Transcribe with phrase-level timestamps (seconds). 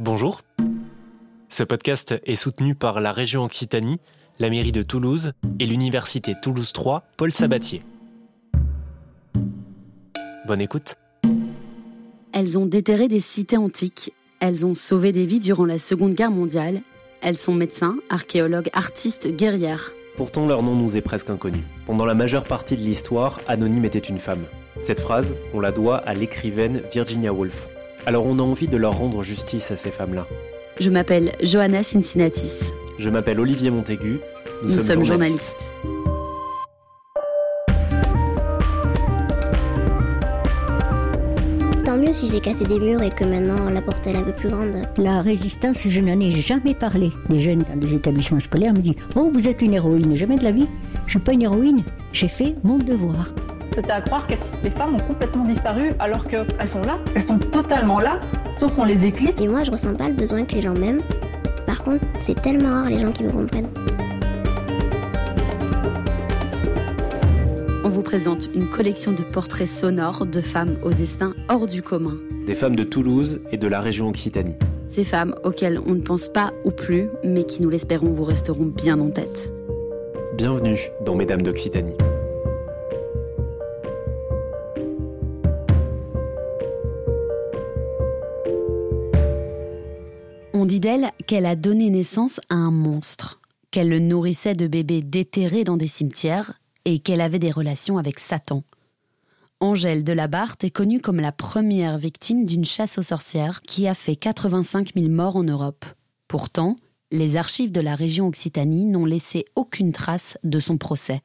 [0.00, 0.42] Bonjour.
[1.48, 3.98] Ce podcast est soutenu par la région Occitanie,
[4.38, 7.82] la mairie de Toulouse et l'université Toulouse 3 Paul Sabatier.
[10.46, 10.94] Bonne écoute.
[12.32, 16.30] Elles ont déterré des cités antiques, elles ont sauvé des vies durant la Seconde Guerre
[16.30, 16.82] mondiale,
[17.20, 19.90] elles sont médecins, archéologues, artistes, guerrières.
[20.16, 21.64] Pourtant, leur nom nous est presque inconnu.
[21.86, 24.44] Pendant la majeure partie de l'histoire, Anonyme était une femme.
[24.80, 27.68] Cette phrase, on la doit à l'écrivaine Virginia Woolf.
[28.08, 30.26] Alors on a envie de leur rendre justice à ces femmes-là.
[30.80, 32.72] Je m'appelle Johanna Cincinnatis.
[32.98, 34.20] Je m'appelle Olivier Montaigu.
[34.62, 35.54] Nous, sommes, journalistes.
[41.84, 44.32] Tant mieux si j'ai cassé des murs et que maintenant la porte est un peu
[44.32, 44.80] plus grande.
[44.96, 47.12] La résistance, je n'en ai jamais parlé.
[47.28, 50.16] Les jeunes dans des établissements scolaires me disent Oh, vous êtes une héroïne.
[50.16, 50.66] Jamais de la vie.
[51.00, 51.84] Je ne suis pas une héroïne.
[52.14, 53.28] J'ai fait mon devoir.
[53.78, 56.98] C'était à croire que les femmes ont complètement disparu alors qu'elles sont là.
[57.14, 58.18] Elles sont totalement là,
[58.56, 59.40] sauf qu'on les éclipse.
[59.40, 61.02] Et moi, je ressens pas le besoin que les gens m'aiment.
[61.64, 63.68] Par contre, c'est tellement rare les gens qui me comprennent.
[67.84, 72.16] On vous présente une collection de portraits sonores de femmes au destin hors du commun.
[72.46, 74.56] Des femmes de Toulouse et de la région Occitanie.
[74.88, 78.66] Ces femmes auxquelles on ne pense pas ou plus, mais qui, nous l'espérons, vous resteront
[78.66, 79.52] bien en tête.
[80.36, 81.94] Bienvenue dans Mesdames d'Occitanie.
[90.68, 93.40] Dit d'elle qu'elle a donné naissance à un monstre,
[93.72, 98.20] qu'elle le nourrissait de bébés déterrés dans des cimetières et qu'elle avait des relations avec
[98.20, 98.62] Satan.
[99.60, 103.88] Angèle de la Barthe est connue comme la première victime d'une chasse aux sorcières qui
[103.88, 105.84] a fait 85 000 morts en Europe.
[106.28, 106.76] Pourtant,
[107.10, 111.22] les archives de la région Occitanie n'ont laissé aucune trace de son procès.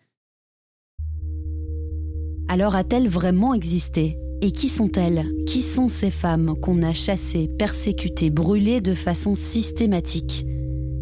[2.48, 4.18] Alors a-t-elle vraiment existé?
[4.44, 5.24] Et qui sont-elles?
[5.46, 10.46] Qui sont ces femmes qu'on a chassées, persécutées, brûlées de façon systématique?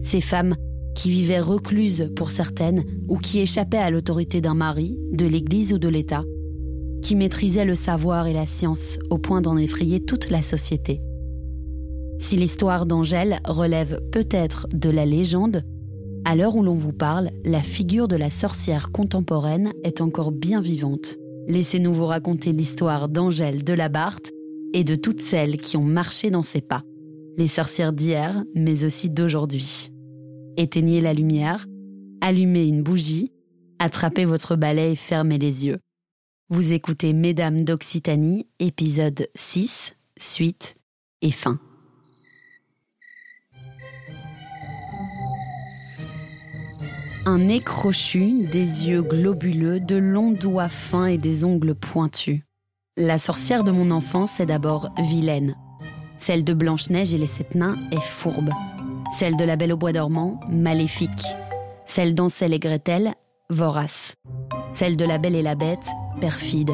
[0.04, 0.56] Ces femmes
[0.94, 5.80] qui vivaient recluses pour certaines ou qui échappaient à l'autorité d'un mari, de l'Église ou
[5.80, 6.24] de l'État,
[7.02, 11.02] qui maîtrisaient le savoir et la science au point d'en effrayer toute la société.
[12.20, 15.64] Si l'histoire d'Angèle relève peut-être de la légende,
[16.26, 20.62] à l'heure où l'on vous parle, la figure de la sorcière contemporaine est encore bien
[20.62, 21.18] vivante.
[21.48, 24.32] Laissez-nous vous raconter l'histoire d'Angèle de la Barthe
[24.74, 26.84] et de toutes celles qui ont marché dans ses pas.
[27.38, 29.92] Les sorcières d'hier, mais aussi d'aujourd'hui.
[30.58, 31.66] Éteignez la lumière,
[32.22, 33.32] allumez une bougie,
[33.80, 35.80] attrapez votre balai et fermez les yeux.
[36.50, 40.76] Vous écoutez Mesdames d'Occitanie, épisode 6, suite
[41.22, 41.60] et fin.
[47.24, 52.42] Un nez crochu, des yeux globuleux, de longs doigts fins et des ongles pointus.
[52.98, 55.56] La sorcière de mon enfance est d'abord vilaine.
[56.18, 58.50] Celle de Blanche-Neige et les sept nains est fourbe.
[59.16, 61.28] Celle de la Belle au bois dormant, maléfique.
[61.86, 63.14] Celle d'Ansel et Gretel,
[63.52, 64.16] vorace.
[64.72, 65.90] Celle de la Belle et la Bête,
[66.22, 66.72] perfide.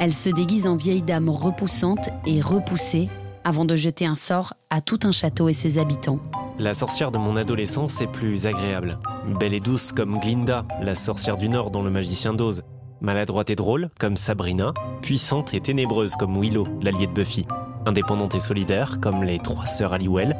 [0.00, 3.10] Elle se déguise en vieille dame repoussante et repoussée
[3.44, 6.20] avant de jeter un sort à tout un château et ses habitants.
[6.58, 8.98] La sorcière de mon adolescence est plus agréable.
[9.38, 12.62] Belle et douce comme Glinda, la sorcière du Nord dans Le Magicien d'Oz.
[13.02, 14.72] Maladroite et drôle comme Sabrina.
[15.02, 17.44] Puissante et ténébreuse comme Willow, l'allié de Buffy.
[17.84, 20.34] Indépendante et solidaire comme les trois sœurs Halliwell.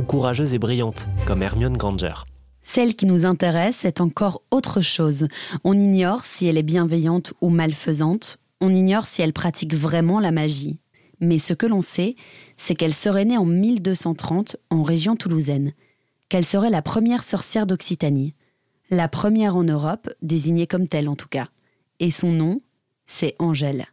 [0.00, 2.14] Ou courageuse et brillante comme Hermione Granger.
[2.60, 5.28] Celle qui nous intéresse est encore autre chose.
[5.62, 8.38] On ignore si elle est bienveillante ou malfaisante.
[8.60, 10.80] On ignore si elle pratique vraiment la magie.
[11.22, 12.16] Mais ce que l'on sait,
[12.62, 15.72] c'est qu'elle serait née en 1230 en région toulousaine,
[16.28, 18.36] qu'elle serait la première sorcière d'Occitanie,
[18.88, 21.48] la première en Europe, désignée comme telle en tout cas.
[21.98, 22.58] Et son nom,
[23.04, 23.86] c'est Angèle.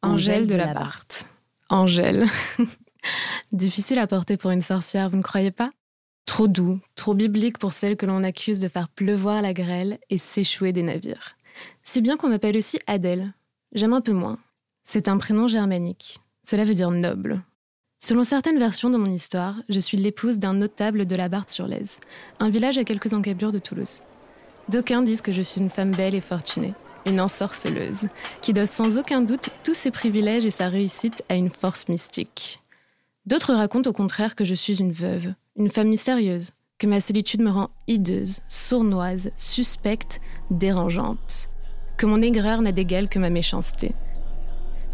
[0.00, 1.26] Angèle de la Barthe.
[1.68, 2.24] Angèle.
[3.52, 5.68] Difficile à porter pour une sorcière, vous ne croyez pas?
[6.24, 10.16] Trop doux, trop biblique pour celle que l'on accuse de faire pleuvoir la grêle et
[10.16, 11.36] s'échouer des navires.
[11.82, 13.34] Si bien qu'on m'appelle aussi Adèle.
[13.72, 14.38] J'aime un peu moins.
[14.82, 16.20] C'est un prénom germanique.
[16.42, 17.42] Cela veut dire noble.
[18.06, 22.00] Selon certaines versions de mon histoire, je suis l'épouse d'un notable de la Barthe-sur-Lèze,
[22.38, 24.02] un village à quelques encablures de Toulouse.
[24.68, 26.74] D'aucuns disent que je suis une femme belle et fortunée,
[27.06, 28.06] une ensorceleuse,
[28.42, 32.60] qui doit sans aucun doute tous ses privilèges et sa réussite à une force mystique.
[33.24, 37.40] D'autres racontent au contraire que je suis une veuve, une femme mystérieuse, que ma solitude
[37.40, 40.20] me rend hideuse, sournoise, suspecte,
[40.50, 41.48] dérangeante,
[41.96, 43.92] que mon aigreur n'a d'égal que ma méchanceté,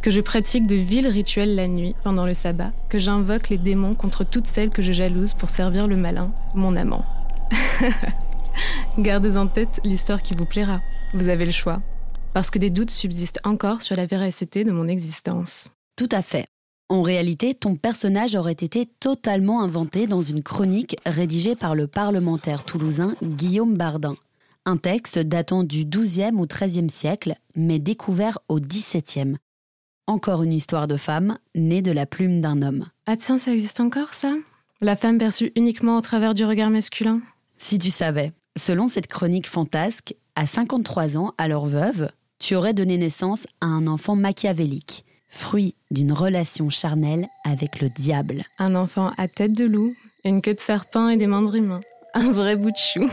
[0.02, 3.94] que je pratique de vils rituels la nuit pendant le sabbat, que j'invoque les démons
[3.94, 7.04] contre toutes celles que je jalouse pour servir le malin, mon amant.
[8.98, 10.80] Gardez en tête l'histoire qui vous plaira.
[11.14, 11.80] Vous avez le choix.
[12.32, 15.70] Parce que des doutes subsistent encore sur la véracité de mon existence.
[15.96, 16.46] Tout à fait.
[16.88, 22.64] En réalité, ton personnage aurait été totalement inventé dans une chronique rédigée par le parlementaire
[22.64, 24.16] toulousain Guillaume Bardin.
[24.66, 29.36] Un texte datant du XIIe ou XIIIe siècle, mais découvert au XVIIe.
[30.06, 32.86] Encore une histoire de femme, née de la plume d'un homme.
[33.06, 34.34] Ah tiens, ça existe encore ça?
[34.80, 37.20] La femme perçue uniquement au travers du regard masculin?
[37.58, 42.96] Si tu savais, selon cette chronique fantasque, à 53 ans, alors veuve, tu aurais donné
[42.96, 48.42] naissance à un enfant machiavélique, fruit d'une relation charnelle avec le diable.
[48.58, 49.92] Un enfant à tête de loup,
[50.24, 51.82] une queue de serpent et des membres humains.
[52.14, 53.08] Un vrai bout de chou.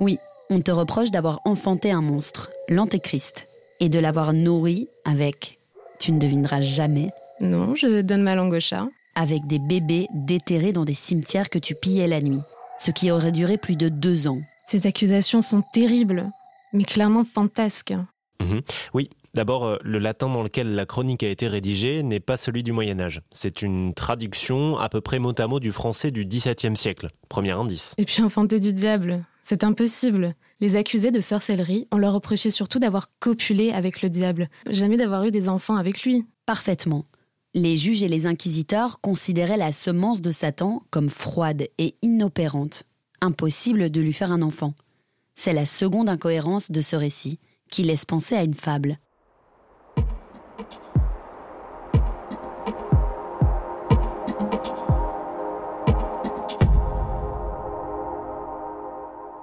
[0.00, 0.18] Oui,
[0.48, 3.46] on te reproche d'avoir enfanté un monstre, l'antéchrist,
[3.80, 5.58] et de l'avoir nourri avec,
[5.98, 7.10] tu ne devineras jamais,
[7.40, 8.86] Non, je donne ma langue au chat.
[9.14, 12.40] avec des bébés déterrés dans des cimetières que tu pillais la nuit,
[12.78, 14.40] ce qui aurait duré plus de deux ans.
[14.66, 16.28] Ces accusations sont terribles,
[16.72, 17.94] mais clairement fantasques.
[18.40, 18.62] Mhm.
[18.94, 22.62] Oui, d'abord, euh, le latin dans lequel la chronique a été rédigée n'est pas celui
[22.64, 23.20] du Moyen Âge.
[23.30, 27.10] C'est une traduction à peu près mot à mot du français du XVIIe siècle.
[27.28, 27.94] Premier indice.
[27.98, 30.34] Et puis enfanter du diable, c'est impossible.
[30.60, 35.24] Les accusés de sorcellerie, on leur reprochait surtout d'avoir copulé avec le diable, jamais d'avoir
[35.24, 36.24] eu des enfants avec lui.
[36.46, 37.04] Parfaitement.
[37.54, 42.84] Les juges et les inquisiteurs considéraient la semence de Satan comme froide et inopérante.
[43.20, 44.74] Impossible de lui faire un enfant.
[45.34, 47.38] C'est la seconde incohérence de ce récit,
[47.70, 48.98] qui laisse penser à une fable.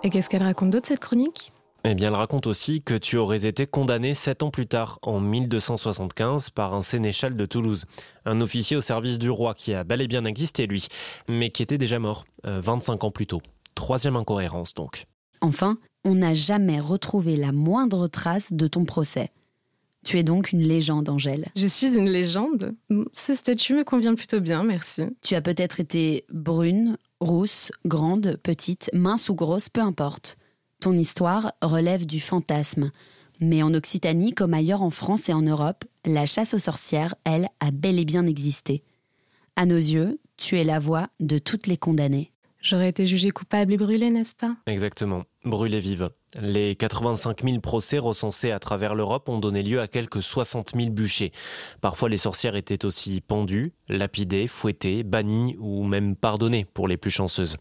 [0.03, 1.53] Et qu'est-ce qu'elle raconte d'autre, cette chronique?
[1.83, 5.19] Eh bien, elle raconte aussi que tu aurais été condamné sept ans plus tard, en
[5.19, 7.85] 1275, par un sénéchal de Toulouse.
[8.25, 10.87] Un officier au service du roi qui a bel et bien existé, lui,
[11.27, 13.41] mais qui était déjà mort, euh, 25 ans plus tôt.
[13.75, 15.05] Troisième incohérence, donc.
[15.41, 19.31] Enfin, on n'a jamais retrouvé la moindre trace de ton procès.
[20.03, 21.47] Tu es donc une légende, Angèle.
[21.55, 22.73] Je suis une légende.
[23.13, 25.03] Ce statut me convient plutôt bien, merci.
[25.21, 30.37] Tu as peut-être été brune, rousse, grande, petite, mince ou grosse, peu importe.
[30.81, 32.91] Ton histoire relève du fantasme.
[33.39, 37.47] Mais en Occitanie, comme ailleurs en France et en Europe, la chasse aux sorcières, elle,
[37.59, 38.83] a bel et bien existé.
[39.55, 42.31] À nos yeux, tu es la voix de toutes les condamnées.
[42.61, 44.55] J'aurais été jugée coupable et brûlée, n'est-ce pas?
[44.67, 45.23] Exactement.
[45.45, 46.09] Brûlée vive.
[46.39, 50.89] Les 85 000 procès recensés à travers l'Europe ont donné lieu à quelques 60 000
[50.89, 51.33] bûchers.
[51.81, 57.11] Parfois, les sorcières étaient aussi pendues, lapidées, fouettées, bannies ou même pardonnées pour les plus
[57.11, 57.57] chanceuses.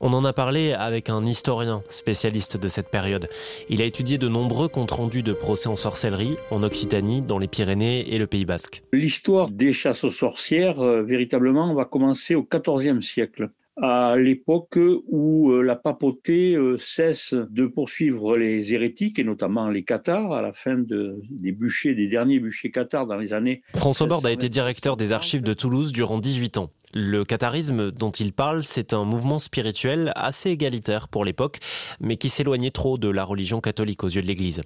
[0.00, 3.26] On en a parlé avec un historien spécialiste de cette période.
[3.70, 7.48] Il a étudié de nombreux comptes rendus de procès en sorcellerie en Occitanie, dans les
[7.48, 8.82] Pyrénées et le Pays Basque.
[8.92, 14.78] L'histoire des chasses aux sorcières, euh, véritablement, va commencer au XIVe siècle à l'époque
[15.08, 20.42] où euh, la papauté euh, cesse de poursuivre les hérétiques, et notamment les cathares, à
[20.42, 24.32] la fin de- des bûchers, des derniers bûchers cathares dans les années François Borde a
[24.32, 26.70] été directeur des archives de Toulouse durant 18 ans.
[26.92, 31.58] Le catharisme dont il parle, c'est un mouvement spirituel assez égalitaire pour l'époque,
[32.00, 34.62] mais qui s'éloignait trop de la religion catholique aux yeux de l'Église.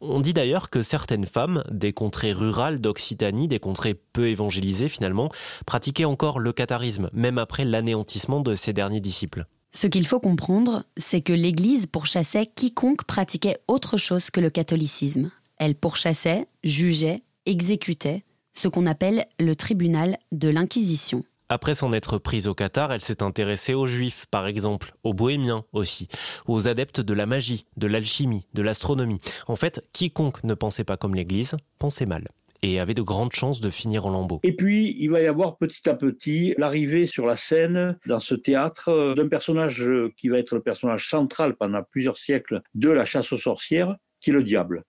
[0.00, 5.30] On dit d'ailleurs que certaines femmes des contrées rurales d'Occitanie, des contrées peu évangélisées finalement,
[5.66, 9.46] pratiquaient encore le catharisme, même après l'anéantissement de ses derniers disciples.
[9.72, 15.32] Ce qu'il faut comprendre, c'est que l'Église pourchassait quiconque pratiquait autre chose que le catholicisme.
[15.56, 18.22] Elle pourchassait, jugeait, exécutait,
[18.52, 21.24] ce qu'on appelle le tribunal de l'Inquisition.
[21.48, 25.64] Après s'en être prise au Qatar, elle s'est intéressée aux juifs, par exemple, aux bohémiens
[25.72, 26.08] aussi,
[26.46, 29.20] aux adeptes de la magie, de l'alchimie, de l'astronomie.
[29.46, 32.28] En fait, quiconque ne pensait pas comme l'Église pensait mal
[32.62, 34.40] et avait de grandes chances de finir en lambeaux.
[34.42, 38.34] Et puis, il va y avoir petit à petit l'arrivée sur la scène, dans ce
[38.34, 42.88] théâtre, euh, d'un personnage euh, qui va être le personnage central pendant plusieurs siècles de
[42.88, 44.82] la chasse aux sorcières, qui est le diable.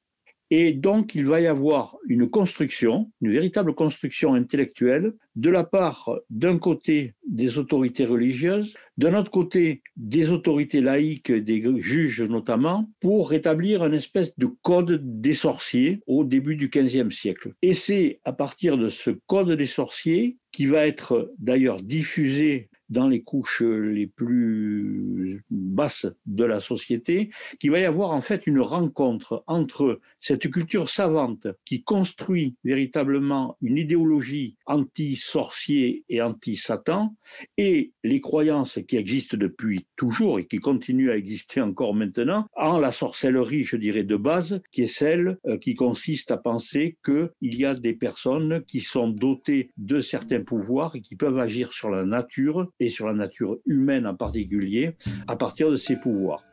[0.52, 6.16] Et donc, il va y avoir une construction, une véritable construction intellectuelle, de la part
[6.30, 13.30] d'un côté des autorités religieuses, d'un autre côté des autorités laïques, des juges notamment, pour
[13.30, 17.54] rétablir une espèce de code des sorciers au début du XVe siècle.
[17.62, 23.08] Et c'est à partir de ce code des sorciers qui va être d'ailleurs diffusé dans
[23.08, 28.60] les couches les plus basses de la société, qu'il va y avoir en fait une
[28.60, 37.16] rencontre entre cette culture savante qui construit véritablement une idéologie anti-sorcier et anti-Satan
[37.58, 42.78] et les croyances qui existent depuis toujours et qui continuent à exister encore maintenant en
[42.78, 47.30] la sorcellerie, je dirais, de base, qui est celle euh, qui consiste à penser qu'il
[47.42, 51.90] y a des personnes qui sont dotées de certains pouvoirs et qui peuvent agir sur
[51.90, 54.96] la nature et sur la nature humaine en particulier
[55.28, 56.44] à partir de ces pouvoirs.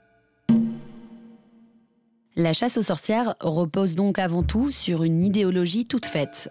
[2.34, 6.48] La chasse aux sorcières repose donc avant tout sur une idéologie toute faite.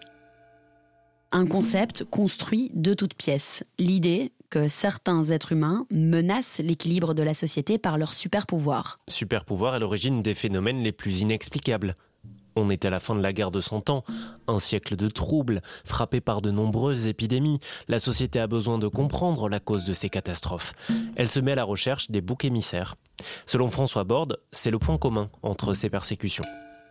[1.32, 3.64] un concept construit de toutes pièces.
[3.78, 8.98] L'idée que certains êtres humains menacent l'équilibre de la société par leur super pouvoir.
[9.08, 11.96] Super pouvoir est l'origine des phénomènes les plus inexplicables.
[12.56, 14.04] On est à la fin de la guerre de Cent Ans,
[14.46, 17.60] un siècle de troubles, frappé par de nombreuses épidémies.
[17.88, 20.74] La société a besoin de comprendre la cause de ces catastrophes.
[21.16, 22.96] Elle se met à la recherche des boucs émissaires.
[23.46, 26.44] Selon François Borde, c'est le point commun entre ces persécutions.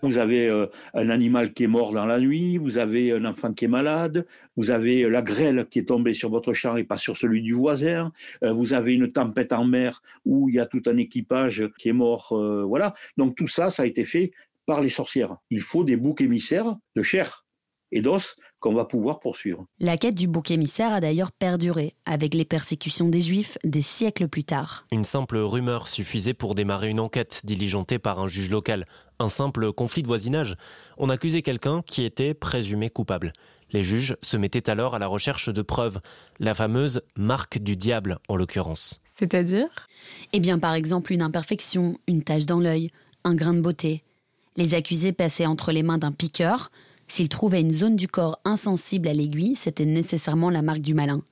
[0.04, 0.66] Vous avez euh,
[0.96, 4.26] un animal qui est mort dans la nuit, vous avez un enfant qui est malade,
[4.58, 7.44] vous avez euh, la grêle qui est tombée sur votre champ et pas sur celui
[7.44, 8.12] du voisin,
[8.44, 11.90] euh, vous avez une tempête en mer où il y a tout un équipage qui
[11.90, 12.36] est mort,
[12.68, 12.94] voilà.
[13.18, 14.32] Donc tout ça, ça a été fait
[14.72, 15.36] par les sorcières.
[15.50, 17.44] Il faut des boucs émissaires de chair
[17.92, 19.66] et d'os qu'on va pouvoir poursuivre.
[19.82, 24.30] La quête du bouc émissaire a d'ailleurs perduré avec les persécutions des Juifs des siècles
[24.30, 24.86] plus tard.
[24.94, 28.88] Une simple rumeur suffisait pour démarrer une enquête diligentée par un juge local.
[29.20, 30.56] Un simple conflit de voisinage.
[30.98, 33.34] On accusait quelqu'un qui était présumé coupable.
[33.72, 36.00] Les juges se mettaient alors à la recherche de preuves,
[36.40, 39.02] la fameuse marque du diable en l'occurrence.
[39.04, 39.90] C'est-à-dire?
[40.32, 42.90] Eh bien par exemple une imperfection, une tache dans l'œil,
[43.26, 44.06] un grain de beauté.
[44.62, 46.70] Les accusés passaient entre les mains d'un piqueur.
[47.08, 51.24] S'ils trouvaient une zone du corps insensible à l'aiguille, c'était nécessairement la marque du malin.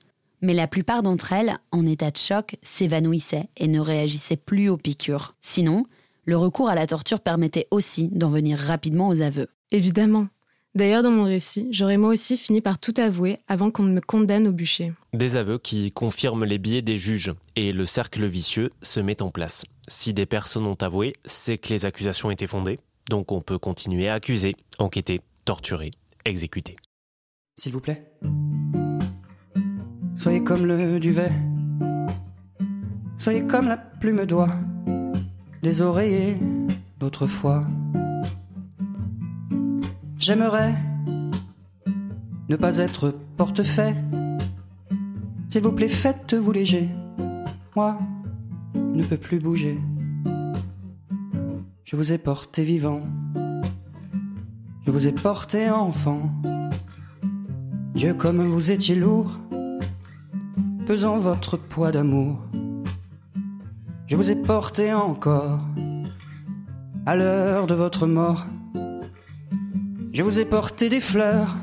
[0.41, 4.77] Mais la plupart d'entre elles, en état de choc, s'évanouissaient et ne réagissaient plus aux
[4.77, 5.35] piqûres.
[5.41, 5.85] Sinon,
[6.25, 9.49] le recours à la torture permettait aussi d'en venir rapidement aux aveux.
[9.69, 10.25] Évidemment.
[10.73, 14.01] D'ailleurs, dans mon récit, j'aurais moi aussi fini par tout avouer avant qu'on ne me
[14.01, 14.93] condamne au bûcher.
[15.13, 19.29] Des aveux qui confirment les biais des juges et le cercle vicieux se met en
[19.29, 19.65] place.
[19.87, 22.79] Si des personnes ont avoué, c'est que les accusations étaient fondées.
[23.09, 25.89] Donc on peut continuer à accuser, enquêter, torturer,
[26.25, 26.75] exécuter.
[27.59, 28.13] S'il vous plaît.
[30.15, 31.31] Soyez comme le duvet.
[33.17, 34.53] Soyez comme la plume d'oie
[35.63, 36.37] des oreillers
[36.99, 37.65] d'autrefois.
[40.19, 40.75] J'aimerais
[42.47, 43.95] ne pas être portefait.
[45.49, 46.89] S'il vous plaît, faites-vous léger.
[47.75, 47.97] Moi,
[48.75, 49.79] ne peux plus bouger.
[51.89, 53.01] Je vous ai porté vivant.
[54.85, 56.29] Je vous ai porté enfant.
[57.95, 59.39] Dieu, comme vous étiez lourd,
[60.85, 62.45] pesant votre poids d'amour.
[64.05, 65.61] Je vous ai porté encore
[67.07, 68.45] à l'heure de votre mort.
[70.13, 71.57] Je vous ai porté des fleurs,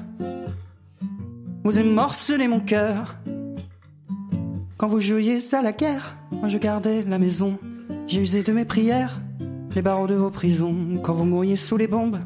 [1.62, 3.16] vous avez morcelé mon cœur.
[4.76, 7.60] Quand vous jouiez à la guerre, moi je gardais la maison.
[8.08, 9.20] J'ai usé de mes prières
[9.76, 10.98] les barreaux de vos prisons.
[11.02, 12.18] Quand vous mouriez sous les bombes,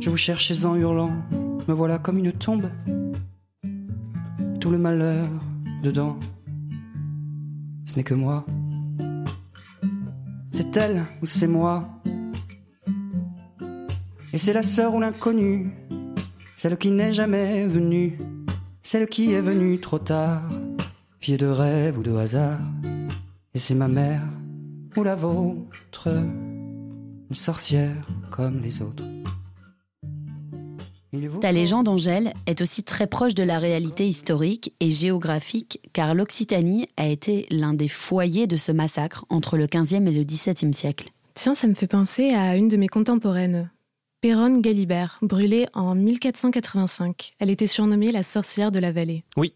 [0.00, 1.12] je vous cherchais en hurlant.
[1.68, 2.70] Me voilà comme une tombe.
[4.58, 5.28] Tout le malheur
[5.82, 6.18] dedans,
[7.84, 8.46] ce n'est que moi.
[10.50, 11.90] C'est elle ou c'est moi.
[14.32, 15.74] Et c'est la sœur ou l'inconnu,
[16.56, 18.18] celle qui n'est jamais venue,
[18.82, 20.48] celle qui est venue trop tard,
[21.20, 22.60] pied de rêve ou de hasard.
[23.52, 24.22] Et c'est ma mère
[24.96, 26.08] ou la vôtre
[27.34, 27.96] une sorcière
[28.30, 29.02] comme les autres.
[31.40, 36.86] Ta légende, Angèle, est aussi très proche de la réalité historique et géographique, car l'Occitanie
[36.96, 41.08] a été l'un des foyers de ce massacre entre le 15e et le 17e siècle.
[41.34, 43.68] Tiens, ça me fait penser à une de mes contemporaines,
[44.20, 47.34] Péronne Galibert, brûlée en 1485.
[47.40, 49.24] Elle était surnommée la sorcière de la vallée.
[49.36, 49.54] Oui,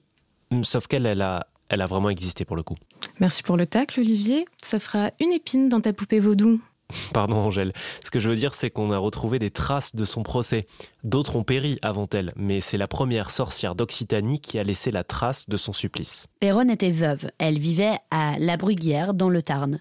[0.62, 2.76] sauf qu'elle elle a, elle a vraiment existé pour le coup.
[3.20, 4.46] Merci pour le tacle, Olivier.
[4.60, 6.60] Ça fera une épine dans ta poupée vaudou.
[7.12, 7.72] Pardon Angèle.
[8.04, 10.66] Ce que je veux dire, c'est qu'on a retrouvé des traces de son procès.
[11.04, 15.04] D'autres ont péri avant elle, mais c'est la première sorcière d'Occitanie qui a laissé la
[15.04, 16.28] trace de son supplice.
[16.40, 17.30] Péronne était veuve.
[17.38, 19.80] Elle vivait à La Bruguière, dans le Tarn.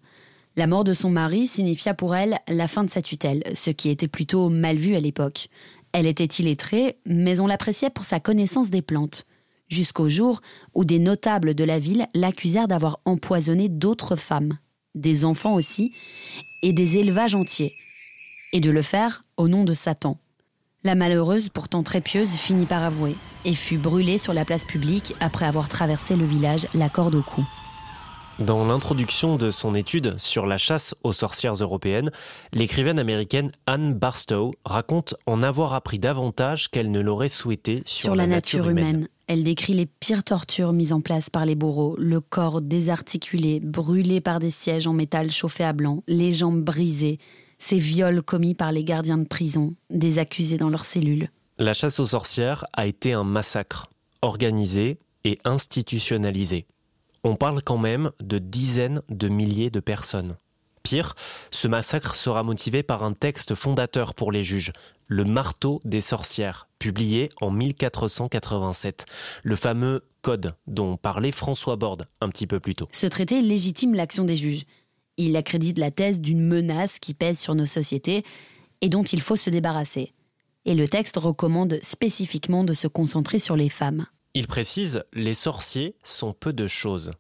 [0.56, 3.90] La mort de son mari signifia pour elle la fin de sa tutelle, ce qui
[3.90, 5.50] était plutôt mal vu à l'époque.
[5.94, 9.26] Elle était illettrée, mais on l'appréciait pour sa connaissance des plantes.
[9.70, 10.42] Jusqu'au jour
[10.74, 14.58] où des notables de la ville l'accusèrent d'avoir empoisonné d'autres femmes,
[14.96, 15.92] des enfants aussi,
[16.62, 17.74] et des élevages entiers,
[18.54, 20.18] et de le faire au nom de Satan.
[20.84, 25.16] La malheureuse, pourtant très pieuse, finit par avouer et fut brûlée sur la place publique
[25.20, 27.46] après avoir traversé le village la corde au cou.
[28.40, 32.12] Dans l'introduction de son étude sur la chasse aux sorcières européennes,
[32.54, 38.28] l'écrivaine américaine Anne Barstow raconte en avoir appris davantage qu'elle ne l'aurait souhaité sur, la,
[38.28, 39.08] nature, humaine.
[39.28, 44.22] Elle décrit les pires tortures mises en place par les bourreaux, le corps désarticulé, brûlé
[44.22, 47.20] par des sièges en métal chauffés à blanc, les jambes brisées,
[47.60, 51.30] ces viols commis par les gardiens de prison, des accusés dans leurs cellules.
[51.58, 53.90] La chasse aux sorcières a été un massacre,
[54.22, 56.66] organisé et institutionnalisé.
[57.26, 60.38] On parle quand même de dizaines de milliers de personnes.
[60.84, 61.16] Pire,
[61.52, 64.72] ce massacre sera motivé par un texte fondateur pour les juges,
[65.08, 69.06] Le marteau des sorcières, publié en 1487,
[69.44, 72.90] le fameux code dont parlait François Borde un petit peu plus tôt.
[72.92, 74.66] Ce traité légitime l'action des juges.
[75.16, 78.24] Il accrédite la thèse d'une menace qui pèse sur nos sociétés
[78.82, 80.14] et dont il faut se débarrasser.
[80.66, 84.06] Et le texte recommande spécifiquement de se concentrer sur les femmes.
[84.34, 87.12] Il précise Les sorciers sont peu de choses.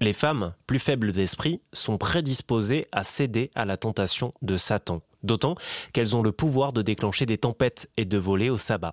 [0.00, 5.54] Les femmes, plus faibles d'esprit, sont prédisposées à céder à la tentation de Satan, d'autant
[5.92, 8.92] qu'elles ont le pouvoir de déclencher des tempêtes et de voler au sabbat.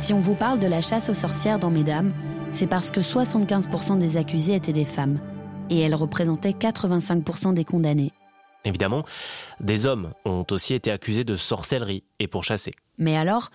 [0.00, 2.12] Si on vous parle de la chasse aux sorcières dans Mesdames,
[2.52, 5.20] c'est parce que 75% des accusés étaient des femmes,
[5.68, 8.12] et elles représentaient 85% des condamnés.
[8.64, 9.04] Évidemment,
[9.60, 12.74] des hommes ont aussi été accusés de sorcellerie et pourchassés.
[12.98, 13.50] Mais alors,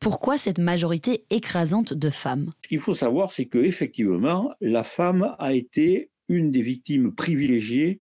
[0.00, 2.50] pourquoi cette majorité écrasante de femmes?
[2.62, 8.00] Ce qu'il faut savoir, c'est que effectivement, la femme a été une des victimes privilégiées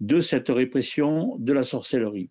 [0.00, 2.30] de cette répression de la sorcellerie.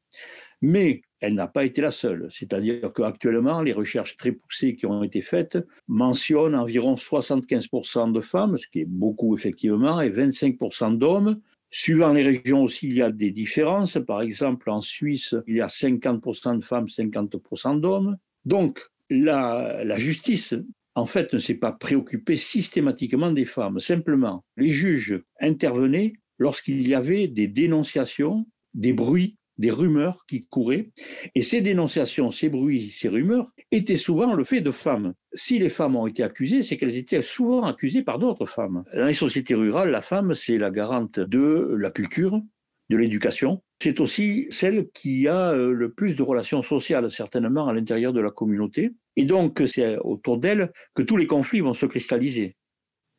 [0.61, 2.27] Mais elle n'a pas été la seule.
[2.29, 8.57] C'est-à-dire qu'actuellement, les recherches très poussées qui ont été faites mentionnent environ 75% de femmes,
[8.57, 11.39] ce qui est beaucoup effectivement, et 25% d'hommes.
[11.69, 13.97] Suivant les régions aussi, il y a des différences.
[14.05, 18.17] Par exemple, en Suisse, il y a 50% de femmes, 50% d'hommes.
[18.45, 20.55] Donc, la, justice,
[20.95, 23.79] en fait, ne s'est pas préoccupée systématiquement des femmes.
[23.79, 30.91] Simplement, les juges intervenaient lorsqu'il y avait des dénonciations, des bruits des rumeurs qui couraient.
[31.35, 35.13] Et ces dénonciations, ces bruits, ces rumeurs étaient souvent le fait de femmes.
[35.33, 38.83] Si les femmes ont été accusées, c'est qu'elles étaient souvent accusées par d'autres femmes.
[38.95, 42.41] Dans les sociétés rurales, la femme, c'est la garante de la culture,
[42.89, 43.61] de l'éducation.
[43.81, 48.19] C'est aussi celle qui a euh, le plus de relations sociales, certainement, à l'intérieur de
[48.19, 48.91] la communauté.
[49.17, 52.55] Et donc, c'est autour d'elle que tous les conflits vont se cristalliser.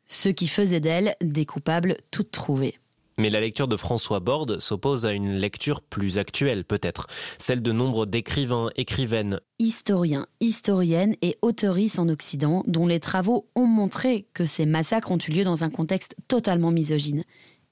[0.07, 2.79] Ce qui faisait d'elle des coupables toutes trouvées.
[3.19, 7.07] Mais la lecture de François Borde s'oppose à une lecture plus actuelle peut-être,
[7.39, 13.67] celle de nombre d'écrivains, écrivaines, historiens, historiennes et autoristes en Occident dont les travaux ont
[13.67, 17.25] montré que ces massacres ont eu lieu dans un contexte totalement misogyne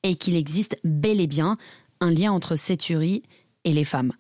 [0.03, 1.57] et qu'il existe bel et bien
[2.01, 3.23] un lien entre ces tueries
[3.65, 4.13] et les femmes.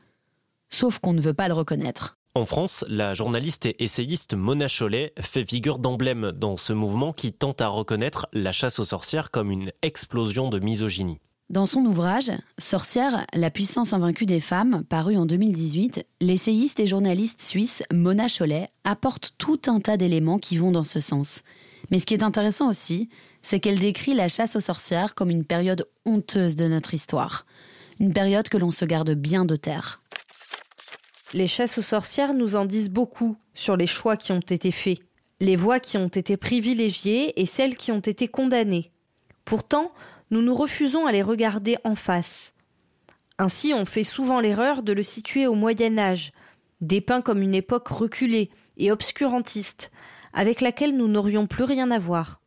[0.70, 2.16] Sauf qu'on ne veut pas le reconnaître.
[2.36, 7.32] En France, la journaliste et essayiste Mona Chollet fait figure d'emblème dans ce mouvement qui
[7.32, 11.18] tente à reconnaître la chasse aux sorcières comme une explosion de misogynie.
[11.48, 17.42] Dans son ouvrage Sorcière, la puissance invaincue des femmes, paru en 2018, l'essayiste et journaliste
[17.42, 21.42] suisse Mona Chollet apporte tout un tas d'éléments qui vont dans ce sens.
[21.90, 23.08] Mais ce qui est intéressant aussi,
[23.42, 27.44] c'est qu'elle décrit la chasse aux sorcières comme une période honteuse de notre histoire.
[27.98, 29.99] Une période que l'on se garde bien de terre.
[31.32, 34.98] Les chasses aux sorcières nous en disent beaucoup sur les choix qui ont été faits,
[35.38, 38.90] les voies qui ont été privilégiées et celles qui ont été condamnées.
[39.44, 39.92] Pourtant,
[40.32, 42.54] nous nous refusons à les regarder en face.
[43.38, 46.32] Ainsi, on fait souvent l'erreur de le situer au Moyen Âge,
[46.80, 49.92] dépeint comme une époque reculée et obscurantiste,
[50.32, 52.39] avec laquelle nous n'aurions plus rien à voir.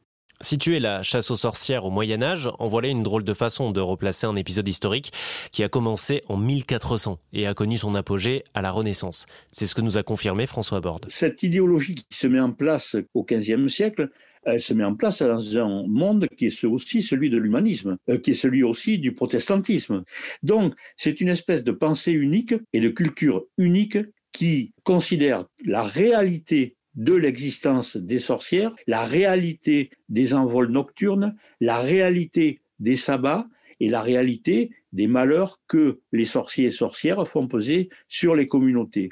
[0.43, 3.79] Situer la chasse aux sorcières au Moyen Âge, en voilà une drôle de façon de
[3.79, 5.13] replacer un épisode historique
[5.53, 9.25] qui a commencé en 1400 et a connu son apogée à la Renaissance.
[9.51, 11.05] C'est ce que nous a confirmé François Borde.
[11.07, 14.09] Cette idéologie qui se met en place au XVe siècle,
[14.43, 18.17] elle se met en place dans un monde qui est aussi celui de l'humanisme, euh,
[18.17, 20.03] qui est celui aussi du protestantisme.
[20.43, 23.97] Donc, c'est une espèce de pensée unique et de culture unique
[24.33, 32.61] qui considère la réalité de l'existence des sorcières, la réalité des envols nocturnes, la réalité
[32.79, 33.47] des sabbats
[33.79, 39.09] et la réalité des malheurs que les sorciers et sorcières font peser sur les communautés.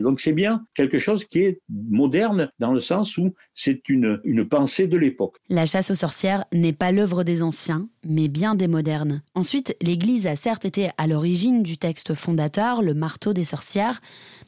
[0.00, 4.48] Donc c'est bien quelque chose qui est moderne dans le sens où c'est une, une
[4.48, 5.36] pensée de l'époque.
[5.48, 9.22] La chasse aux sorcières n'est pas l'œuvre des anciens, mais bien des modernes.
[9.34, 14.00] Ensuite, l'Église a certes été à l'origine du texte fondateur, le marteau des sorcières,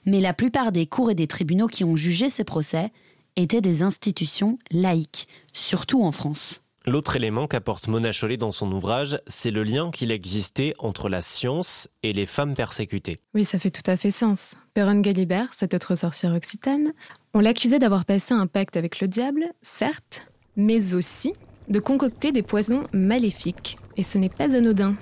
[0.08, 2.90] mais la plupart des cours et des tribunaux qui ont jugé ces procès
[3.36, 6.62] étaient des institutions laïques, surtout en France.
[6.86, 11.20] L'autre élément qu'apporte Mona Chollet dans son ouvrage, c'est le lien qu'il existait entre la
[11.20, 13.20] science et les femmes persécutées.
[13.34, 14.54] Oui, ça fait tout à fait sens.
[14.72, 16.94] Perron Galibert, cette autre sorcière occitane,
[17.34, 20.22] on l'accusait d'avoir passé un pacte avec le diable, certes,
[20.56, 21.34] mais aussi
[21.68, 23.76] de concocter des poisons maléfiques.
[23.98, 24.94] Et ce n'est pas anodin.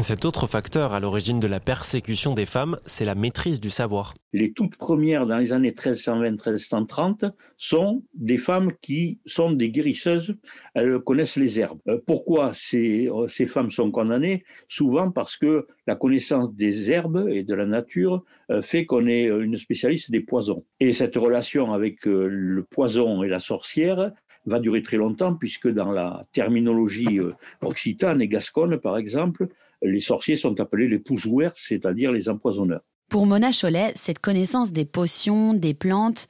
[0.00, 4.14] Cet autre facteur à l'origine de la persécution des femmes, c'est la maîtrise du savoir.
[4.32, 10.34] Les toutes premières dans les années 1320-1330 sont des femmes qui sont des guérisseuses,
[10.74, 11.78] elles connaissent les herbes.
[11.86, 14.42] Euh, pourquoi ces, euh, ces femmes sont condamnées?
[14.66, 19.26] Souvent parce que la connaissance des herbes et de la nature euh, fait qu'on est
[19.26, 20.64] une spécialiste des poisons.
[20.80, 24.10] Et cette relation avec le poison et la sorcière
[24.46, 27.18] va durer très longtemps, puisque dans la terminologie
[27.62, 29.48] occitane et gasconne, par exemple,
[29.84, 32.82] les sorciers sont appelés les pousouers, c'est-à-dire les empoisonneurs.
[33.08, 36.26] Pour Mona Cholet, cette connaissance des potions, des plantes,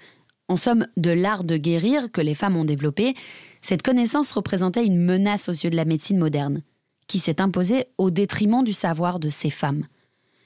[0.49, 3.15] en somme de l'art de guérir que les femmes ont développé,
[3.63, 6.63] cette connaissance représentait une menace aux yeux de la médecine moderne,
[7.07, 9.87] qui s'est imposée au détriment du savoir de ces femmes.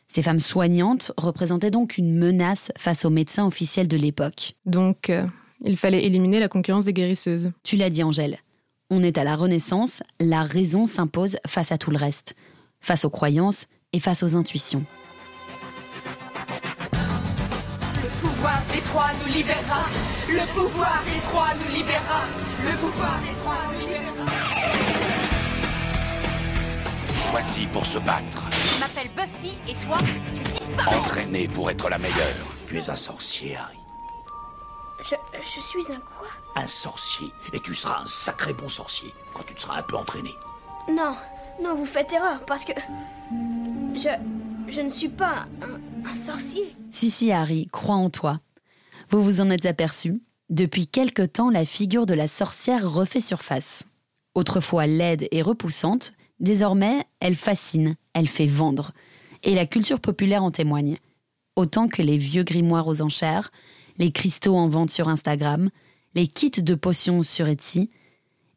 [0.06, 4.54] Ces femmes soignantes représentaient donc une menace face aux médecins officiels de l'époque.
[4.64, 5.26] Donc, euh,
[5.64, 7.50] il fallait éliminer la concurrence des guérisseuses.
[7.62, 8.38] Tu l'as dit, Angèle.
[8.90, 12.36] On est à la Renaissance, la raison s'impose face à tout le reste,
[12.80, 14.84] face aux croyances et face aux intuitions.
[18.02, 19.84] Le pouvoir des trois nous libérera.
[20.28, 22.22] Le pouvoir des trois nous libérera.
[22.64, 24.26] Le pouvoir des trois nous libérera.
[27.30, 28.42] Choisi pour se battre.
[28.52, 29.98] Je m'appelle Buffy et toi,
[30.34, 30.96] tu disparais.
[30.96, 32.54] Entraîné pour être la meilleure.
[32.66, 33.78] Tu es un sorcier, Harry.
[35.02, 36.28] Je, je suis un quoi?
[36.56, 37.28] Un sorcier.
[37.52, 40.34] Et tu seras un sacré bon sorcier quand tu te seras un peu entraîné.
[40.90, 41.16] Non,
[41.62, 42.72] non, vous faites erreur parce que.
[43.94, 44.08] Je.
[44.68, 46.74] Je ne suis pas un, un sorcier.
[46.90, 48.40] Si, si, Harry, crois en toi.
[49.08, 53.84] Vous vous en êtes aperçu Depuis quelque temps, la figure de la sorcière refait surface.
[54.34, 58.92] Autrefois laide et repoussante, désormais, elle fascine, elle fait vendre.
[59.42, 60.98] Et la culture populaire en témoigne.
[61.56, 63.50] Autant que les vieux grimoires aux enchères,
[63.96, 65.70] les cristaux en vente sur Instagram,
[66.14, 67.88] les kits de potions sur Etsy,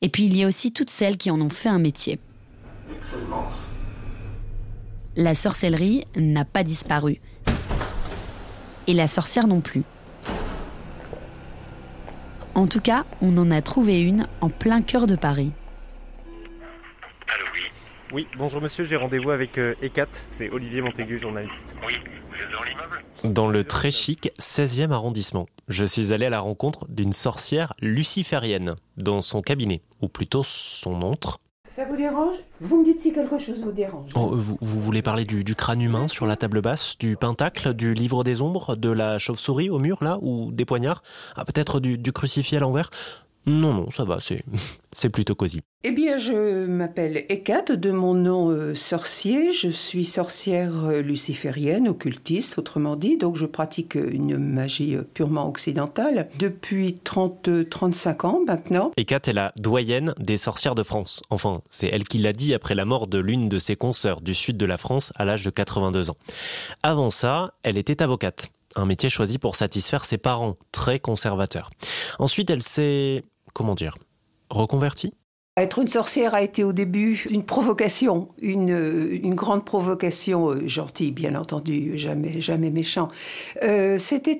[0.01, 2.19] et puis il y a aussi toutes celles qui en ont fait un métier.
[2.95, 3.75] Excellence.
[5.15, 7.17] La sorcellerie n'a pas disparu.
[8.87, 9.83] Et la sorcière non plus.
[12.55, 15.51] En tout cas, on en a trouvé une en plein cœur de Paris.
[17.27, 17.61] Allô, oui
[18.13, 21.75] Oui, bonjour monsieur, j'ai rendez-vous avec euh, ECAT, c'est Olivier Montaigu, journaliste.
[21.87, 21.93] Oui,
[22.29, 23.03] vous êtes dans l'immeuble?
[23.23, 28.75] Dans le très chic 16e arrondissement, je suis allé à la rencontre d'une sorcière luciférienne
[28.97, 31.39] dans son cabinet, ou plutôt son ontre.
[31.71, 32.35] Ça vous dérange?
[32.59, 34.11] Vous me dites si quelque chose vous dérange.
[34.15, 37.73] Oh, euh, vous, voulez parler du, du crâne humain sur la table basse, du pentacle,
[37.73, 41.01] du livre des ombres, de la chauve-souris au mur là, ou des poignards?
[41.37, 42.89] Ah, peut-être du, du crucifix à l'envers?
[43.45, 44.43] Non, non, ça va, c'est,
[44.91, 45.61] c'est plutôt cosy.
[45.83, 49.51] Eh bien, je m'appelle Hécate, de mon nom euh, sorcier.
[49.51, 53.17] Je suis sorcière euh, luciférienne, occultiste, autrement dit.
[53.17, 58.91] Donc, je pratique euh, une magie euh, purement occidentale depuis 30, euh, 35 ans maintenant.
[58.95, 61.23] Hécate est la doyenne des sorcières de France.
[61.31, 64.35] Enfin, c'est elle qui l'a dit après la mort de l'une de ses consoeurs du
[64.35, 66.17] sud de la France à l'âge de 82 ans.
[66.83, 68.51] Avant ça, elle était avocate.
[68.75, 71.69] Un métier choisi pour satisfaire ses parents, très conservateurs.
[72.19, 73.97] Ensuite, elle s'est, comment dire,
[74.49, 75.13] reconvertie
[75.57, 81.35] Être une sorcière a été au début une provocation, une, grande provocation, euh, gentille bien
[81.35, 83.09] entendu, jamais, jamais méchant.
[83.61, 84.39] Euh, C'était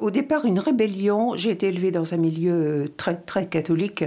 [0.00, 1.36] au départ une rébellion.
[1.36, 4.04] J'ai été élevée dans un milieu euh, très, très catholique.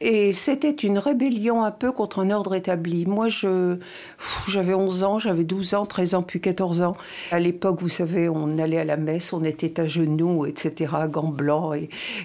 [0.00, 3.04] Et c'était une rébellion un peu contre un ordre établi.
[3.04, 6.96] Moi, j'avais 11 ans, j'avais 12 ans, 13 ans, puis 14 ans.
[7.30, 11.28] À l'époque, vous savez, on allait à la messe, on était à genoux, etc., gants
[11.28, 11.76] blancs.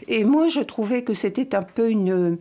[0.07, 2.37] Et, moi, je trouvais que c'était un peu une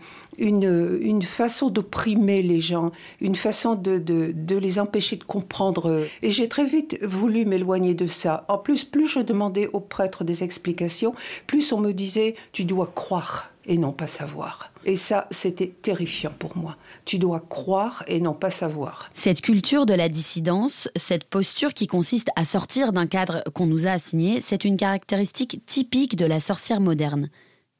[1.23, 2.90] façon d'opprimer les gens,
[3.21, 6.07] une façon de, de les empêcher de comprendre.
[6.23, 8.44] Et j'ai très vite voulu m'éloigner de ça.
[8.49, 11.14] En plus, plus je demandais aux prêtres des explications,
[11.47, 14.73] plus on me disait, tu dois croire et non pas savoir.
[14.85, 16.77] Et ça, c'était terrifiant pour moi.
[17.05, 19.11] Tu dois croire et non pas savoir.
[19.12, 23.87] Cette culture de la dissidence, cette posture qui consiste à sortir d'un cadre qu'on nous
[23.87, 27.29] a assigné, c'est une caractéristique typique de la sorcière moderne.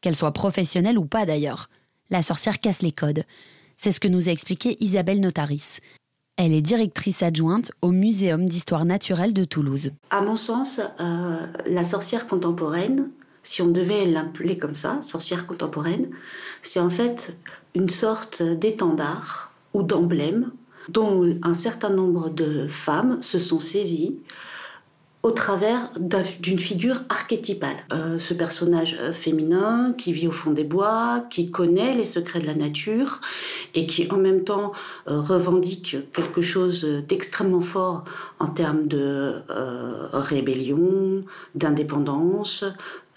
[0.03, 1.71] Qu'elle soit professionnelle ou pas d'ailleurs.
[2.11, 3.25] La sorcière casse les codes.
[3.77, 5.79] C'est ce que nous a expliqué Isabelle Notaris.
[6.37, 9.93] Elle est directrice adjointe au Muséum d'histoire naturelle de Toulouse.
[10.11, 13.11] À mon sens, euh, la sorcière contemporaine,
[13.43, 16.09] si on devait l'appeler comme ça, sorcière contemporaine,
[16.63, 17.37] c'est en fait
[17.75, 20.51] une sorte d'étendard ou d'emblème
[20.89, 24.19] dont un certain nombre de femmes se sont saisies
[25.25, 27.77] au travers d'un- d'une figure archétypale.
[27.93, 32.39] Euh, ce personnage euh, féminin qui vit au fond des bois, qui connaît les secrets
[32.41, 33.21] de la nature
[33.75, 34.73] et qui en même temps
[35.09, 38.05] euh, revendique quelque chose d'extrêmement fort
[38.39, 39.43] en termes de
[40.13, 41.23] rébellion,
[41.55, 42.65] d'indépendance,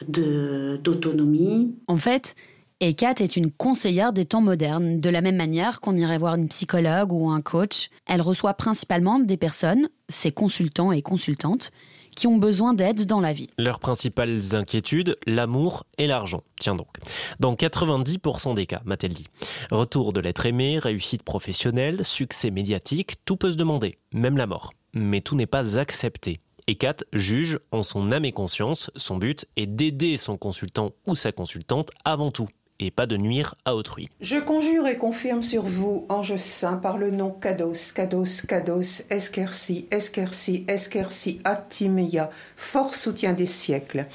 [0.07, 1.75] d'autonomie.
[1.87, 2.35] En fait,
[2.79, 6.47] Ekat est une conseillère des temps modernes, de la même manière qu'on irait voir une
[6.47, 7.89] psychologue ou un coach.
[8.07, 11.71] Elle reçoit principalement des personnes, ses consultants et consultantes,
[12.15, 13.47] qui ont besoin d'aide dans la vie.
[13.57, 16.43] Leurs principales inquiétudes, l'amour et l'argent.
[16.59, 16.97] Tiens donc.
[17.39, 19.27] Dans 90% des cas, m'a-t-elle dit.
[19.71, 24.73] Retour de l'être aimé, réussite professionnelle, succès médiatique, tout peut se demander, même la mort.
[24.93, 26.41] Mais tout n'est pas accepté.
[26.67, 31.15] Et Kat juge en son âme et conscience, son but est d'aider son consultant ou
[31.15, 32.47] sa consultante avant tout,
[32.81, 34.09] et pas de nuire à autrui.
[34.19, 39.85] Je conjure et confirme sur vous, ange saint, par le nom Kados, Kados, Kados, Esquerci,
[39.91, 44.07] Esquerci, Esquerci, Atimeia, fort soutien des siècles.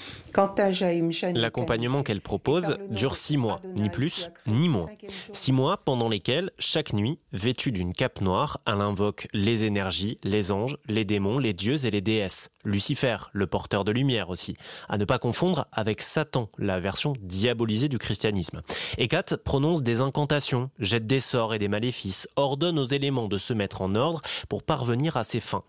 [1.34, 4.86] L'accompagnement qu'elle propose dure six mois, ni plus ni moins.
[5.32, 10.52] Six mois pendant lesquels, chaque nuit, vêtue d'une cape noire, elle invoque les énergies, les
[10.52, 12.50] anges, les démons, les dieux et les déesses.
[12.64, 14.56] Lucifer, le porteur de lumière aussi.
[14.88, 18.62] À ne pas confondre avec Satan, la version diabolisée du christianisme.
[19.08, 23.54] Kat prononce des incantations, jette des sorts et des maléfices, ordonne aux éléments de se
[23.54, 25.62] mettre en ordre pour parvenir à ses fins.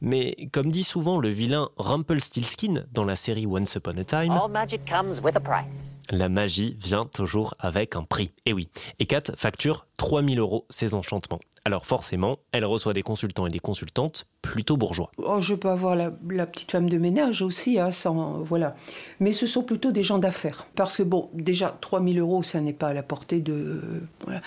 [0.00, 4.32] Mais comme dit souvent le vilain Rumpelstiltskin dans la série Once Upon a Time,
[6.10, 8.30] la magie vient toujours avec un prix.
[8.44, 8.68] Et oui,
[9.08, 11.40] Kat facture 3000 euros ses enchantements.
[11.64, 15.10] Alors forcément, elle reçoit des consultants et des consultantes plutôt bourgeois.
[15.18, 16.10] Oh, je peux avoir la,
[16.46, 18.76] petite femme de ménage aussi, hein, sans, voilà.
[19.18, 20.66] Mais ce sont plutôt des gens d'affaires.
[20.76, 24.02] Parce que bon, déjà, 3000 euros, ça n'est pas à la portée de...
[24.24, 24.40] voilà.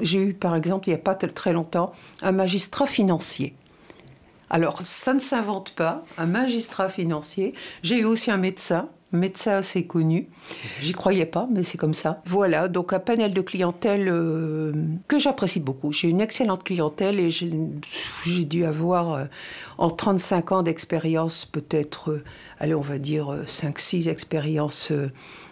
[0.00, 3.54] J'ai eu, par exemple, il n'y a pas très longtemps, un magistrat financier.
[4.50, 7.54] Alors, ça ne s'invente pas, un magistrat financier.
[7.82, 10.28] J'ai eu aussi un médecin médecin assez connu.
[10.80, 12.22] J'y croyais pas, mais c'est comme ça.
[12.26, 14.72] Voilà, donc un panel de clientèle euh,
[15.08, 15.92] que j'apprécie beaucoup.
[15.92, 19.24] J'ai une excellente clientèle et j'ai dû avoir euh,
[19.78, 22.24] en 35 ans d'expérience, peut-être, euh,
[22.58, 24.92] allez, on va dire 5-6 expériences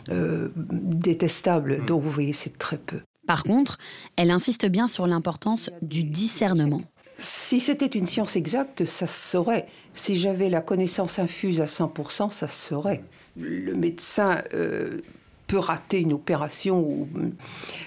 [0.08, 1.84] détestables.
[1.84, 3.00] Donc vous voyez, c'est très peu.
[3.26, 3.76] Par contre,
[4.16, 6.80] elle insiste bien sur l'importance du discernement.
[7.18, 9.66] Si c'était une science exacte, ça se saurait.
[9.92, 13.02] Si j'avais la connaissance infuse à 100%, ça se saurait
[13.38, 14.98] le médecin euh,
[15.46, 17.08] peut rater une opération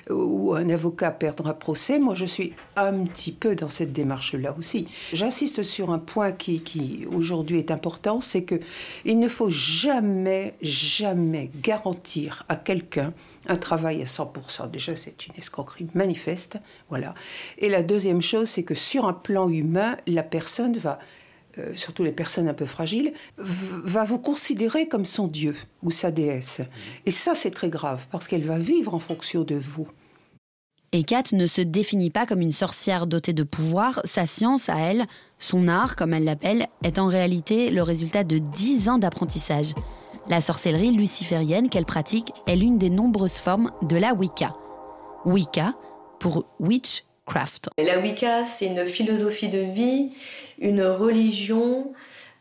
[0.10, 4.56] ou, un avocat perdre un procès, moi je suis un petit peu dans cette démarche-là
[4.58, 4.88] aussi.
[5.14, 8.60] J'insiste sur un point qui, qui aujourd'hui est important, c'est que
[9.06, 13.14] il ne faut jamais, jamais garantir à quelqu'un
[13.48, 14.70] un travail à 100%.
[14.70, 16.58] Déjà, c'est une escroquerie manifeste,
[16.90, 17.14] voilà.
[17.58, 21.00] Et la deuxième chose, c'est que sur un plan humain, la personne va
[21.58, 26.10] euh, surtout les personnes un peu fragiles, va vous considérer comme son Dieu ou sa
[26.10, 26.62] déesse.
[27.06, 29.88] Et ça, c'est très grave, parce qu'elle va vivre en fonction de vous.
[30.94, 34.02] Et Kat ne se définit pas comme une sorcière dotée de pouvoir.
[34.06, 35.06] Sa science, à elle,
[35.40, 39.74] son art, comme elle l'appelle, est en réalité le résultat de dix ans d'apprentissage.
[40.32, 44.54] La sorcellerie luciférienne qu'elle pratique est l'une des nombreuses formes de la Wicca.
[45.26, 45.74] Wicca,
[46.20, 47.04] pour Witch
[47.78, 50.12] la Wicca, c'est une philosophie de vie,
[50.60, 51.94] une religion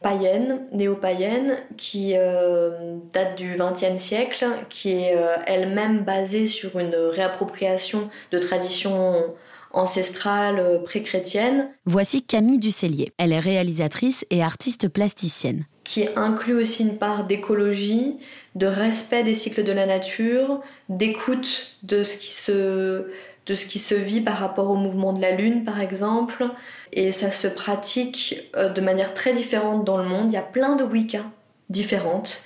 [0.03, 6.95] païenne, néo-païenne, qui euh, date du XXe siècle, qui est euh, elle-même basée sur une
[6.95, 9.35] réappropriation de traditions
[9.73, 11.71] ancestrales euh, pré-chrétiennes.
[11.87, 13.13] Voici Camille Ducellier.
[13.19, 15.67] Elle est réalisatrice et artiste plasticienne.
[15.91, 18.19] Qui inclut aussi une part d'écologie,
[18.55, 23.11] de respect des cycles de la nature, d'écoute de ce qui se
[23.47, 26.47] de ce qui se vit par rapport au mouvement de la Lune, par exemple.
[26.93, 30.31] Et ça se pratique euh, de manière très différente dans le monde.
[30.31, 31.25] Il y a plein de Wicca
[31.71, 32.41] différentes,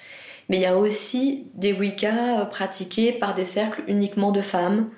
[0.49, 4.89] mais il y a aussi des Wicca euh, pratiqués par des cercles uniquement de femmes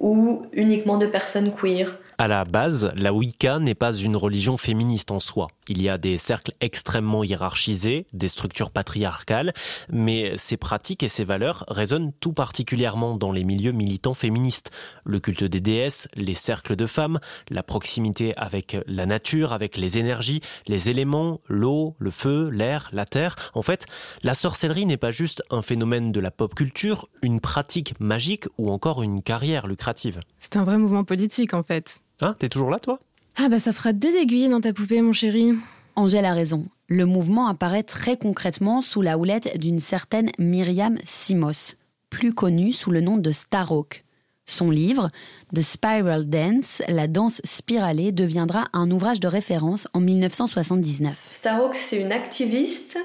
[0.00, 1.96] ou uniquement de personnes queer.
[2.18, 5.48] À la base, la Wicca n'est pas une religion féministe en soi.
[5.68, 9.52] Il y a des cercles extrêmement hiérarchisés, des structures patriarcales,
[9.88, 14.70] mais ces pratiques et ces valeurs résonnent tout particulièrement dans les milieux militants féministes.
[15.04, 17.18] Le culte des déesses, les cercles de femmes,
[17.50, 23.06] la proximité avec la nature, avec les énergies, les éléments, l'eau, le feu, l'air, la
[23.06, 23.36] terre.
[23.54, 23.86] En fait,
[24.22, 28.70] la sorcellerie n'est pas juste un phénomène de la pop culture, une pratique magique ou
[28.70, 30.20] encore une carrière lucrative.
[30.38, 32.00] C'est un vrai mouvement politique en fait.
[32.20, 32.98] Hein, t'es toujours là, toi?
[33.36, 35.54] Ah bah ça fera deux aiguilles dans ta poupée, mon chéri.
[35.96, 36.66] Angèle a raison.
[36.86, 41.74] Le mouvement apparaît très concrètement sous la houlette d'une certaine Myriam Simos,
[42.10, 44.04] plus connue sous le nom de Starhawk.
[44.46, 45.10] Son livre,
[45.52, 51.30] The Spiral Dance, la danse spiralée, deviendra un ouvrage de référence en 1979.
[51.32, 52.98] Starhawk, c'est une activiste,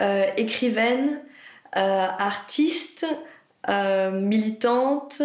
[0.00, 1.20] euh, écrivaine,
[1.76, 3.04] euh, artiste,
[3.68, 5.20] euh, militante,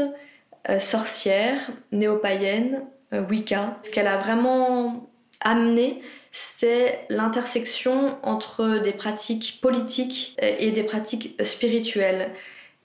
[0.79, 1.59] sorcière,
[1.91, 2.81] néo-païenne,
[3.13, 3.77] euh, Wicca.
[3.83, 5.09] Ce qu'elle a vraiment
[5.41, 12.31] amené, c'est l'intersection entre des pratiques politiques et des pratiques spirituelles.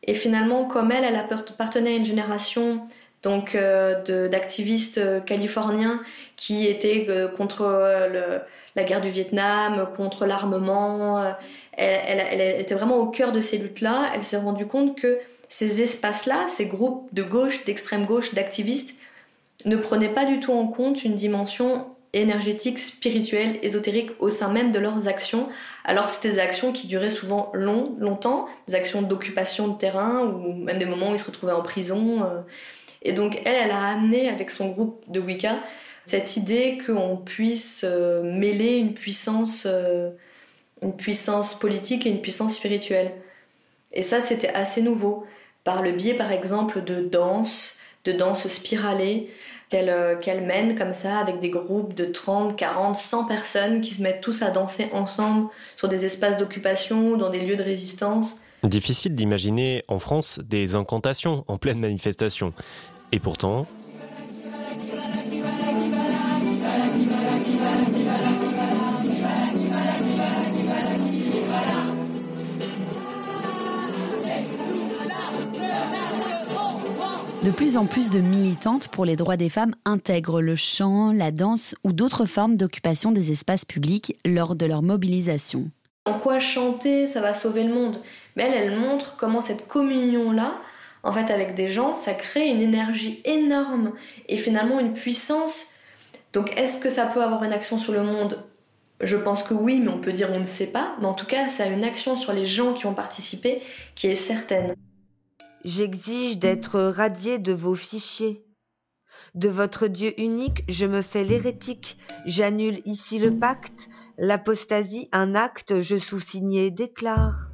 [0.02, 2.86] Et finalement, comme elle, elle appartenait à une génération
[3.22, 6.02] donc euh, d'activistes californiens
[6.36, 7.64] qui étaient euh, contre
[8.76, 11.34] la guerre du Vietnam, contre l'armement.
[11.72, 14.10] Elle, était vraiment au cœur de ces luttes-là.
[14.14, 15.18] Elle s'est rendue compte que
[15.50, 18.94] ces espaces-là, ces groupes de gauche, d'extrême gauche, d'activistes,
[19.64, 24.72] ne prenait pas du tout en compte une dimension énergétiques, spirituelles, ésotériques au sein même
[24.72, 25.48] de leurs actions,
[25.84, 30.24] alors que c'était des actions qui duraient souvent long, longtemps, des actions d'occupation de terrain
[30.24, 32.24] ou même des moments où ils se retrouvaient en prison.
[32.24, 32.40] euh.
[33.02, 35.56] Et donc elle, elle a amené avec son groupe de Wicca
[36.04, 40.10] cette idée qu'on puisse euh, mêler une puissance, euh,
[40.82, 43.12] une puissance politique et une puissance spirituelle.
[43.92, 45.26] Et ça, c'était assez nouveau,
[45.62, 49.30] par le biais par exemple de danse, de danse spiralée,
[49.68, 53.94] qu'elle euh, qu'elle mène comme ça avec des groupes de 30, 40, 100 personnes qui
[53.94, 57.62] se mettent tous à danser ensemble sur des espaces d'occupation ou dans des lieux de
[57.62, 58.36] résistance.
[58.64, 62.52] Difficile d'imaginer en France des incantations en pleine manifestation.
[63.12, 63.66] Et pourtant,
[77.50, 81.32] De plus en plus de militantes pour les droits des femmes intègrent le chant, la
[81.32, 85.68] danse ou d'autres formes d'occupation des espaces publics lors de leur mobilisation.
[86.06, 87.96] En quoi chanter, ça va sauver le monde?
[88.36, 90.60] Mais elle, elle montre comment cette communion-là,
[91.02, 93.94] en fait, avec des gens, ça crée une énergie énorme
[94.28, 95.70] et finalement une puissance.
[96.32, 98.44] Donc, est-ce que ça peut avoir une action sur le monde?
[99.00, 100.94] Je pense que oui, mais on peut dire on ne sait pas.
[101.00, 103.60] Mais en tout cas, ça a une action sur les gens qui ont participé
[103.96, 104.76] qui est certaine.
[105.64, 108.46] J'exige d'être radié de vos fichiers.
[109.34, 111.98] De votre Dieu unique, je me fais l'hérétique.
[112.24, 113.88] J'annule ici le pacte.
[114.16, 117.50] L'apostasie, un acte, je sous-signé déclare.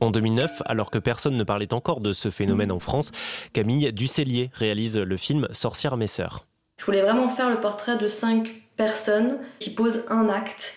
[0.00, 3.12] En 2009, alors que personne ne parlait encore de ce phénomène en France,
[3.52, 6.44] Camille Ducellier réalise le film Sorcière mes sœurs.
[6.78, 10.74] Je voulais vraiment faire le portrait de cinq personnes qui posent un acte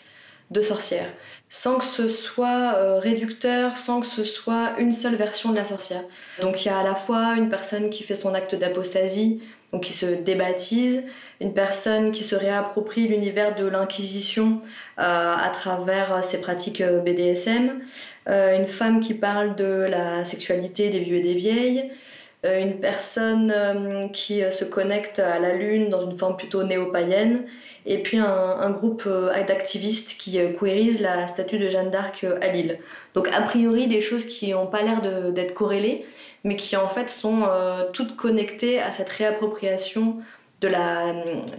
[0.51, 1.09] de sorcière,
[1.55, 5.63] sans que ce soit euh, réducteur, sans que ce soit une seule version de la
[5.63, 6.03] sorcière.
[6.41, 9.41] Donc il y a à la fois une personne qui fait son acte d'apostasie,
[9.71, 11.05] donc qui se débaptise,
[11.39, 14.59] une personne qui se réapproprie l'univers de l'Inquisition
[14.99, 17.79] euh, à travers ses pratiques euh, BDSM,
[18.27, 21.91] une femme qui parle de la sexualité des vieux et des vieilles,
[22.45, 27.45] une personne euh, qui euh, se connecte à la lune dans une forme plutôt néo-païenne,
[27.85, 32.39] et puis un, groupe euh, d'activistes qui euh, queerisent la statue de Jeanne d'Arc euh,
[32.41, 32.79] à Lille.
[33.13, 35.01] Donc a priori des choses qui n'ont pas l'air
[35.33, 36.05] d'être corrélées,
[36.43, 40.17] mais qui en fait sont euh, toutes connectées à cette réappropriation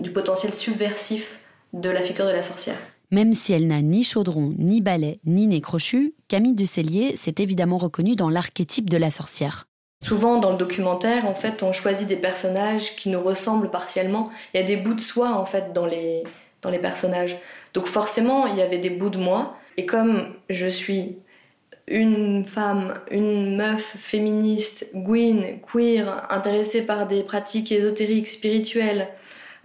[0.00, 1.38] du potentiel subversif
[1.72, 2.76] de la figure de la sorcière.
[3.12, 7.78] Même si elle n'a ni chaudron, ni balai, ni nez crochu, Camille Ducellier s'est évidemment
[7.78, 9.65] reconnue dans l'archétype de la sorcière.
[10.02, 14.30] Souvent dans le documentaire, en fait, on choisit des personnages qui nous ressemblent partiellement.
[14.52, 16.22] Il y a des bouts de soi en fait dans les
[16.62, 17.36] dans les personnages.
[17.74, 19.56] Donc forcément, il y avait des bouts de moi.
[19.76, 21.18] Et comme je suis
[21.88, 29.08] une femme, une meuf féministe, gwyn, queer, intéressée par des pratiques ésotériques, spirituelles,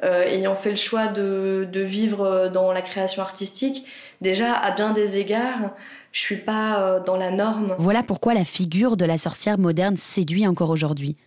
[0.04, 3.86] euh, ayant fait le choix de, de vivre dans la création artistique,
[4.22, 5.72] déjà à bien des égards,
[6.12, 7.76] je suis pas euh, dans la norme.
[7.78, 11.18] Voilà pourquoi la figure de la sorcière moderne séduit encore aujourd'hui.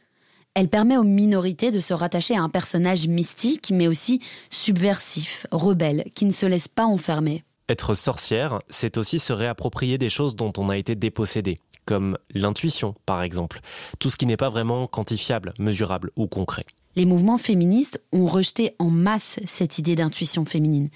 [0.55, 6.05] Elle permet aux minorités de se rattacher à un personnage mystique, mais aussi subversif, rebelle,
[6.15, 7.43] qui ne se laisse pas enfermer.
[7.69, 12.95] Être sorcière, c'est aussi se réapproprier des choses dont on a été dépossédé, comme l'intuition
[13.07, 13.61] par exemple,
[13.99, 16.67] tout ce qui n'est pas vraiment quantifiable, mesurable ou concret.
[16.97, 20.91] Les mouvements féministes ont rejeté en masse cette idée d'intuition féminine,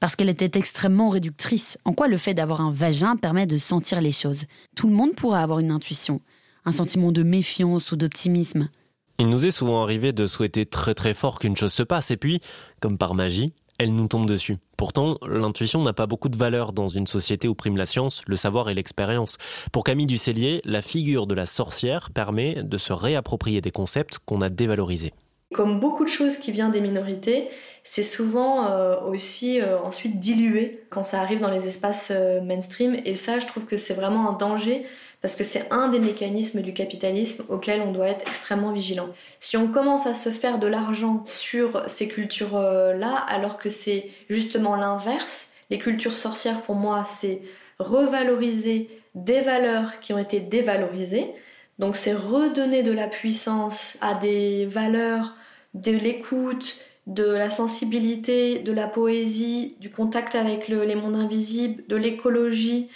[0.00, 1.76] parce qu'elle était extrêmement réductrice.
[1.84, 4.44] En quoi le fait d'avoir un vagin permet de sentir les choses?
[4.74, 6.20] Tout le monde pourra avoir une intuition,
[6.64, 8.70] un sentiment de méfiance ou d'optimisme.
[9.18, 12.16] Il nous est souvent arrivé de souhaiter très très fort qu'une chose se passe et
[12.16, 12.40] puis,
[12.80, 14.56] comme par magie, elle nous tombe dessus.
[14.78, 18.36] Pourtant, l'intuition n'a pas beaucoup de valeur dans une société où prime la science, le
[18.36, 19.36] savoir et l'expérience.
[19.72, 24.40] Pour Camille Ducellier, la figure de la sorcière permet de se réapproprier des concepts qu'on
[24.40, 25.12] a dévalorisés.
[25.54, 27.48] Comme beaucoup de choses qui viennent des minorités,
[27.84, 32.96] c'est souvent euh, aussi euh, ensuite dilué quand ça arrive dans les espaces euh, mainstream.
[33.04, 34.84] Et ça, je trouve que c'est vraiment un danger
[35.20, 39.10] parce que c'est un des mécanismes du capitalisme auquel on doit être extrêmement vigilant.
[39.38, 44.74] Si on commence à se faire de l'argent sur ces cultures-là, alors que c'est justement
[44.74, 47.42] l'inverse, les cultures sorcières pour moi, c'est
[47.78, 51.30] revaloriser des valeurs qui ont été dévalorisées.
[51.78, 55.34] Donc c'est redonner de la puissance à des valeurs
[55.74, 56.76] de l'écoute,
[57.06, 62.88] de la sensibilité, de la poésie, du contact avec le- les mondes invisibles, de l'écologie,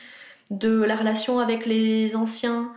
[0.50, 2.72] de la relation avec les anciens,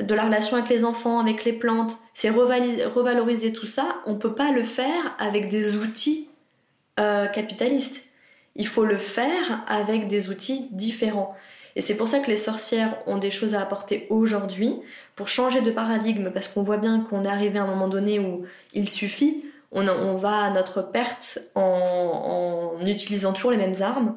[0.00, 1.98] de la relation avec les enfants, avec les plantes.
[2.14, 3.96] C'est revaloriser tout ça.
[4.06, 6.28] On ne peut pas le faire avec des outils
[6.98, 8.06] euh, capitalistes.
[8.54, 11.34] Il faut le faire avec des outils différents.
[11.76, 14.80] Et c'est pour ça que les sorcières ont des choses à apporter aujourd'hui
[15.14, 18.18] pour changer de paradigme, parce qu'on voit bien qu'on est arrivé à un moment donné
[18.18, 24.16] où il suffit, on, va à notre perte en, en utilisant toujours les mêmes armes.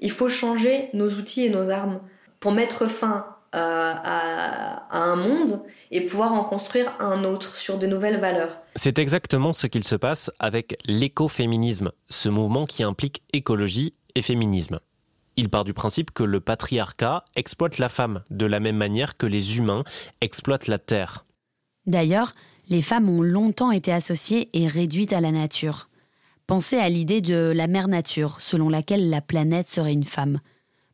[0.00, 2.00] Il faut changer nos outils et nos armes
[2.40, 7.78] pour mettre fin euh, à, à, un monde et pouvoir en construire un autre sur
[7.78, 8.52] de nouvelles valeurs.
[8.76, 14.80] C'est exactement ce qu'il se passe avec l'écoféminisme, ce mouvement qui implique écologie et féminisme.
[15.36, 19.26] Il part du principe que le patriarcat exploite la femme de la même manière que
[19.26, 19.84] les humains
[20.20, 21.24] exploitent la terre.
[21.86, 22.32] D'ailleurs,
[22.68, 25.88] les femmes ont longtemps été associées et réduites à la nature.
[26.46, 30.40] Pensez à l'idée de la mère nature, selon laquelle la planète serait une femme.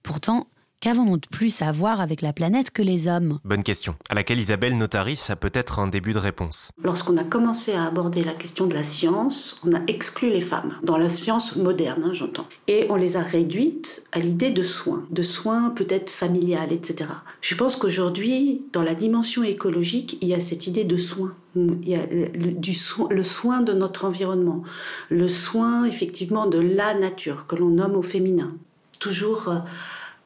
[0.02, 0.46] Pourtant,
[0.80, 3.38] Qu'avons-nous de plus à voir avec la planète que les hommes?
[3.44, 6.72] Bonne question, à laquelle Isabelle Notaris a peut-être un début de réponse.
[6.82, 10.72] Lorsqu'on a commencé à aborder la question de la science, on a exclu les femmes,
[10.82, 12.46] dans la science moderne, hein, j'entends.
[12.66, 17.10] Et on les a réduites à l'idée de soins, de soins peut-être familiales, etc.
[17.42, 21.34] Je pense qu'aujourd'hui, dans la dimension écologique, il y a cette idée de soins.
[21.56, 24.62] Il y a le, du soin, le soin de notre environnement,
[25.10, 28.54] le soin effectivement de la nature, que l'on nomme au féminin.
[28.98, 29.50] Toujours...
[29.50, 29.58] Euh,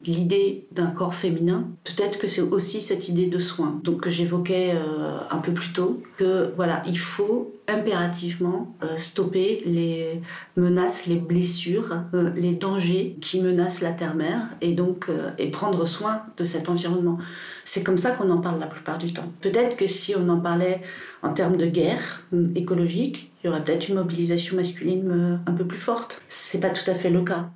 [0.07, 4.73] l'idée d'un corps féminin, peut-être que c'est aussi cette idée de soin, donc que j'évoquais
[4.75, 10.21] euh, un peu plus tôt, que voilà, il faut impérativement euh, stopper les
[10.55, 16.21] menaces, les blessures, euh, les dangers qui menacent la terre-mère et donc et prendre soin
[16.37, 17.17] de cet environnement.
[17.63, 19.31] C'est comme ça qu'on en parle la plupart du temps.
[19.41, 20.81] Peut-être que si on en parlait
[21.23, 22.23] en termes de guerre
[22.55, 26.21] écologique, il y aurait peut-être une mobilisation masculine un peu plus forte.
[26.27, 27.49] C'est pas tout à fait le cas.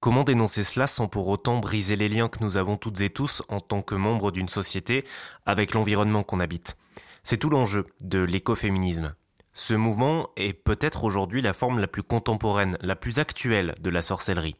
[0.00, 3.42] Comment dénoncer cela sans pour autant briser les liens que nous avons toutes et tous
[3.48, 5.04] en tant que membres d'une société
[5.44, 6.76] avec l'environnement qu'on habite?
[7.24, 9.16] C'est tout l'enjeu de l'écoféminisme.
[9.54, 14.02] Ce mouvement est peut-être aujourd'hui la forme la plus contemporaine, la plus actuelle de la
[14.02, 14.54] sorcellerie.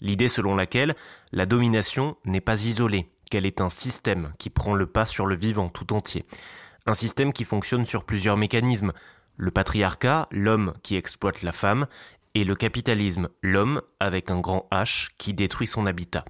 [0.00, 0.94] L'idée selon laquelle
[1.32, 5.34] la domination n'est pas isolée, qu'elle est un système qui prend le pas sur le
[5.34, 6.24] vivant tout entier.
[6.86, 8.92] Un système qui fonctionne sur plusieurs mécanismes.
[9.36, 11.88] Le patriarcat, l'homme qui exploite la femme,
[12.36, 16.26] et le capitalisme, l'homme avec un grand H qui détruit son habitat.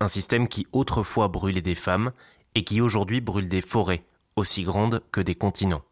[0.00, 2.10] Un système qui autrefois brûlait des femmes
[2.56, 4.02] et qui aujourd'hui brûle des forêts,
[4.34, 5.82] aussi grandes que des continents.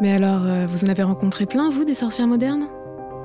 [0.00, 2.66] Mais alors, euh, vous en avez rencontré plein, vous, des sorcières modernes?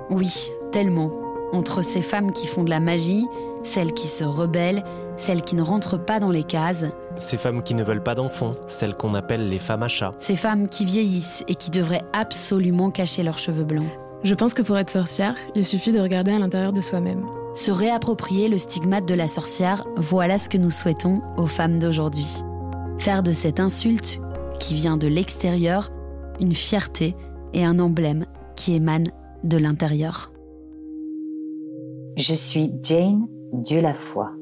[0.10, 1.14] Oui, tellement.
[1.54, 3.26] Entre ces femmes qui font de la magie,
[3.64, 4.84] celles qui se rebellent,
[5.18, 6.86] celles qui ne rentrent pas dans les cases.
[7.18, 10.14] Ces femmes qui ne veulent pas d'enfants, celles qu'on appelle les femmes à chat.
[10.20, 13.90] Ces femmes qui vieillissent et qui devraient absolument cacher leurs cheveux blancs.
[14.24, 17.26] Je pense que pour être sorcière, il suffit de regarder à l'intérieur de soi-même.
[17.54, 22.28] Se réapproprier le stigmate de la sorcière, voilà ce que nous souhaitons aux femmes d'aujourd'hui.
[22.98, 24.20] Faire de cette insulte,
[24.60, 25.92] qui vient de l'extérieur,
[26.40, 27.16] une fierté
[27.54, 29.12] et un emblème qui émane
[29.44, 30.32] de l'intérieur.
[32.18, 34.37] Je suis Jane Dieu la foi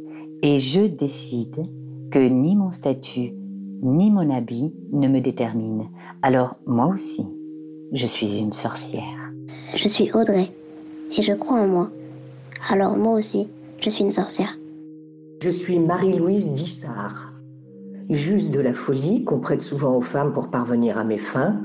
[0.46, 1.64] et je décide
[2.12, 3.34] que ni mon statut
[3.82, 5.90] ni mon habit ne me déterminent.
[6.22, 7.26] Alors moi aussi,
[7.92, 9.34] je suis une sorcière.
[9.76, 10.52] Je suis Audrey
[11.18, 11.90] et je crois en moi.
[12.70, 13.48] Alors moi aussi,
[13.80, 14.56] je suis une sorcière.
[15.42, 17.34] Je suis Marie-Louise Dissard.
[18.12, 21.60] J'use de la folie qu'on prête souvent aux femmes pour parvenir à mes fins,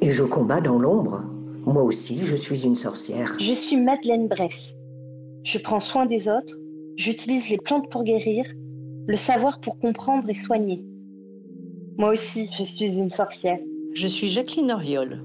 [0.00, 1.22] et je combats dans l'ombre.
[1.64, 3.36] Moi aussi, je suis une sorcière.
[3.38, 4.74] Je suis Madeleine Bress.
[5.44, 6.56] Je prends soin des autres,
[7.00, 8.44] j'utilise les plantes pour guérir,
[9.08, 10.84] le savoir pour comprendre et soigner.
[11.96, 13.58] Moi aussi, je suis une sorcière.
[13.94, 15.24] Je suis Jacqueline Oriol.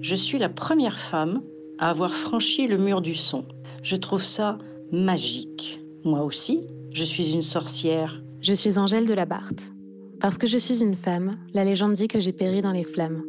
[0.00, 1.42] Je suis la première femme
[1.78, 3.44] à avoir franchi le mur du son.
[3.82, 4.56] Je trouve ça
[4.90, 5.80] magique.
[6.02, 8.22] Moi aussi, je suis une sorcière.
[8.40, 9.70] Je suis Angèle de la Barthe.
[10.18, 13.22] Parce que je suis une femme, la légende dit que j'ai péri dans les flammes.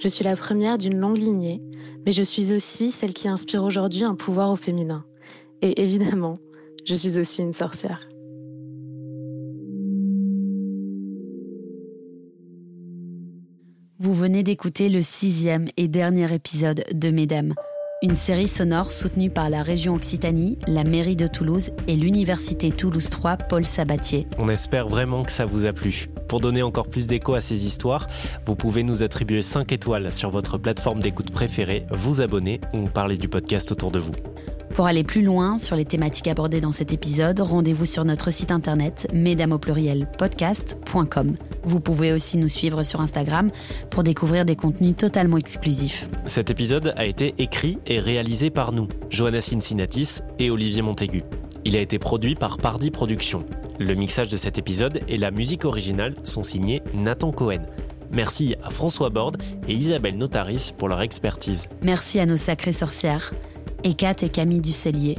[0.00, 1.60] Je suis la première d'une longue lignée,
[2.06, 5.04] mais je suis aussi celle qui inspire aujourd'hui un pouvoir au féminin.
[5.60, 6.38] Et évidemment,
[6.86, 8.08] je suis aussi une sorcière.
[13.98, 17.54] Vous venez d'écouter le sixième et dernier épisode de Mesdames,
[18.02, 23.08] une série sonore soutenue par la région Occitanie, la mairie de Toulouse et l'université Toulouse
[23.08, 24.26] 3 Paul Sabatier.
[24.38, 26.08] On espère vraiment que ça vous a plu.
[26.28, 28.06] Pour donner encore plus d'écho à ces histoires,
[28.44, 33.16] vous pouvez nous attribuer 5 étoiles sur votre plateforme d'écoute préférée, vous abonner ou parler
[33.16, 34.12] du podcast autour de vous.
[34.76, 38.50] Pour aller plus loin sur les thématiques abordées dans cet épisode, rendez-vous sur notre site
[38.50, 41.34] internet mesdames au pluriel podcast.com.
[41.64, 43.50] Vous pouvez aussi nous suivre sur Instagram
[43.88, 46.10] pour découvrir des contenus totalement exclusifs.
[46.26, 51.22] Cet épisode a été écrit et réalisé par nous, Johanna Cincinnatis et Olivier Montaigu.
[51.64, 53.46] Il a été produit par Pardi Productions.
[53.78, 57.62] Le mixage de cet épisode et la musique originale sont signés Nathan Cohen.
[58.12, 61.66] Merci à François Borde et Isabelle Notaris pour leur expertise.
[61.80, 63.32] Merci à nos sacrées sorcières.
[63.86, 65.16] Ekat et Camille Ducellier,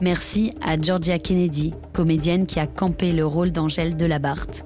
[0.00, 4.64] Merci à Georgia Kennedy, comédienne qui a campé le rôle d'Angèle Delabarthe.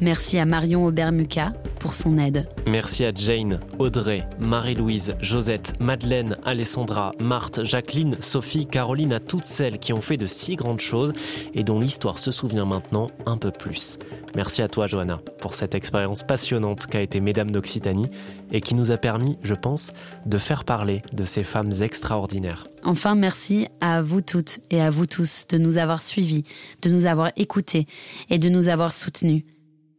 [0.00, 1.52] Merci à Marion Aubert-Muca
[1.86, 2.48] pour son aide.
[2.66, 9.78] Merci à Jane, Audrey, Marie-Louise, Josette, Madeleine, Alessandra, Marthe, Jacqueline, Sophie, Caroline, à toutes celles
[9.78, 11.12] qui ont fait de si grandes choses
[11.54, 14.00] et dont l'histoire se souvient maintenant un peu plus.
[14.34, 18.08] Merci à toi, Johanna, pour cette expérience passionnante qu'a été Mesdames d'Occitanie
[18.50, 19.92] et qui nous a permis, je pense,
[20.26, 22.66] de faire parler de ces femmes extraordinaires.
[22.82, 26.42] Enfin, merci à vous toutes et à vous tous de nous avoir suivis,
[26.82, 27.86] de nous avoir écoutés
[28.28, 29.44] et de nous avoir soutenus.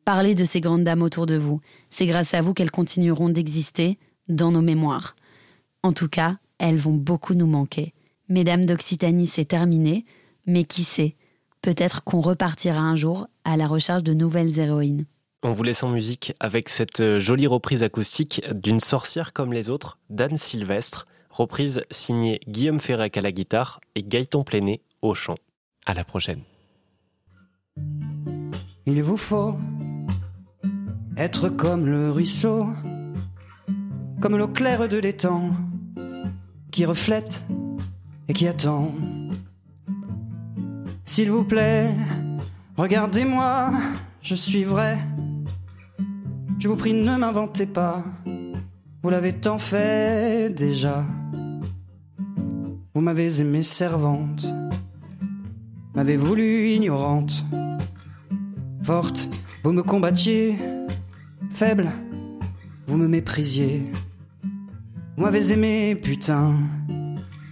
[0.08, 1.60] Parlez de ces grandes dames autour de vous.
[1.89, 3.99] C'est grâce à vous qu'elles continueront d'exister
[4.30, 5.18] dans nos mémoires.
[5.84, 7.93] En tout cas, elles vont beaucoup nous manquer.
[8.30, 10.05] Mesdames d'Occitanie, c'est terminé,
[10.45, 11.18] mais qui sait
[11.62, 15.03] Peut-être qu'on repartira un jour à la recherche de nouvelles héroïnes.
[15.43, 19.97] On vous laisse en musique avec cette jolie reprise acoustique d'une sorcière comme les autres,
[20.10, 25.36] d'Anne Sylvestre, reprise signée Guillaume Ferrec à la guitare et Gaëtan Plenet au chant.
[25.86, 26.43] À la prochaine.
[28.86, 29.58] Il vous faut
[31.18, 32.68] être comme le ruisseau,
[34.22, 35.51] comme l'eau claire de l'étang,
[36.72, 37.43] qui reflète
[38.28, 38.93] et qui attend.
[41.05, 41.89] S'il vous plaît,
[42.76, 43.72] regardez-moi,
[44.22, 44.99] je suis vrai.
[46.59, 48.03] Je vous prie, ne m'inventez pas,
[49.03, 51.05] vous l'avez tant fait déjà.
[52.93, 54.45] Vous m'avez aimé servante,
[55.93, 57.45] m'avez voulu ignorante,
[58.84, 59.30] forte,
[59.63, 60.57] vous me combattiez
[61.58, 61.89] Faible,
[62.86, 63.91] vous me méprisiez.
[65.16, 66.55] Vous m'avez aimé, putain,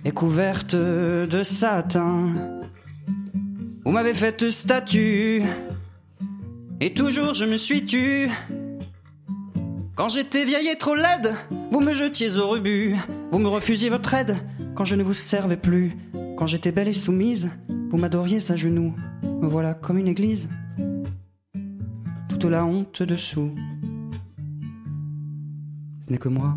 [0.06, 2.28] et couverte de satin.
[3.84, 5.42] Vous m'avez fait statue,
[6.80, 8.30] et toujours je me suis tu.
[9.96, 11.34] Quand j'étais vieille et trop laide,
[11.72, 12.96] vous me jetiez au rebut.
[13.32, 14.38] Vous me refusiez votre aide
[14.76, 15.94] quand je ne vous servais plus.
[16.38, 17.50] Quand j'étais belle et soumise,
[17.90, 18.94] vous m'adoriez à genoux.
[19.24, 20.48] Me voilà comme une église,
[22.30, 23.50] toute la honte dessous
[26.06, 26.56] ce n'est que moi.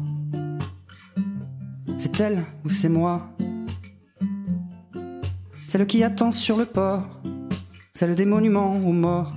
[1.97, 3.31] C'est elle ou c'est moi.
[5.67, 7.09] Celle qui attend sur le port,
[7.95, 9.35] celle des monuments aux morts,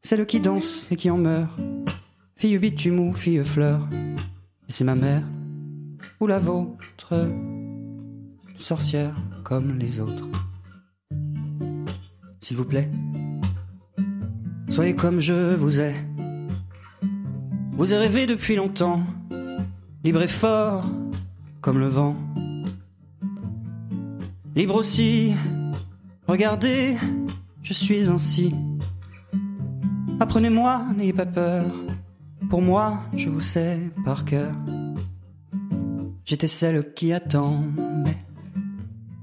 [0.00, 1.56] celle qui danse et qui en meurt,
[2.34, 5.22] fille bitume ou fille fleur, et c'est ma mère
[6.20, 7.28] ou la vôtre,
[8.56, 9.14] sorcière
[9.44, 10.26] comme les autres.
[12.40, 12.90] S'il vous plaît,
[14.68, 15.94] soyez comme je vous ai.
[17.82, 19.02] Vous avez rêvé depuis longtemps,
[20.04, 20.84] libre et fort
[21.60, 22.14] comme le vent.
[24.54, 25.34] Libre aussi,
[26.28, 26.96] regardez,
[27.64, 28.54] je suis ainsi.
[30.20, 31.64] Apprenez-moi, n'ayez pas peur,
[32.48, 34.54] pour moi, je vous sais par cœur.
[36.24, 37.64] J'étais celle qui attend,
[38.04, 38.16] mais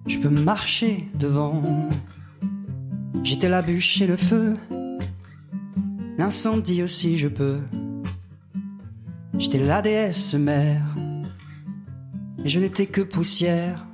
[0.05, 1.87] je peux marcher devant.
[3.23, 4.55] J'étais la bûche et le feu,
[6.17, 7.61] l'incendie aussi je peux.
[9.39, 10.83] J'étais la déesse mère,
[12.43, 13.87] et je n'étais que poussière.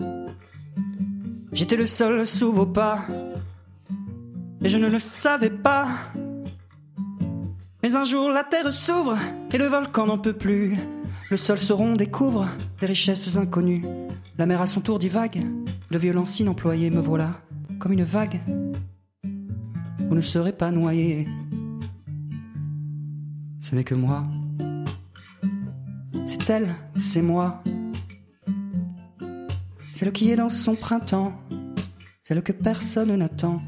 [1.51, 3.05] J'étais le sol sous vos pas,
[4.63, 5.87] et je ne le savais pas.
[7.83, 9.19] Mais un jour la terre s'ouvre,
[9.51, 10.75] et le volcan n'en peut plus.
[11.29, 12.47] Le sol se rond découvre
[12.81, 13.85] des richesses inconnues.
[14.39, 15.45] La mer à son tour divague,
[15.91, 17.29] le violent signe employé me voilà
[17.79, 18.41] comme une vague.
[19.23, 21.27] Vous ne serez pas noyé,
[23.59, 24.25] ce n'est que moi.
[26.26, 27.63] C'est elle, c'est moi.
[29.93, 31.34] Celle qui est dans son printemps,
[32.24, 33.61] celle que personne n'attend.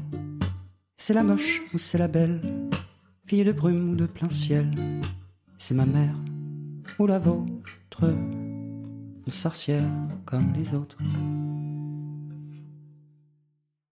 [0.96, 2.68] C'est la moche ou c'est la belle,
[3.26, 4.70] fille de brume ou de plein ciel.
[5.56, 6.16] C'est ma mère
[6.98, 9.90] ou la vôtre, une sorcière
[10.24, 10.98] comme les autres.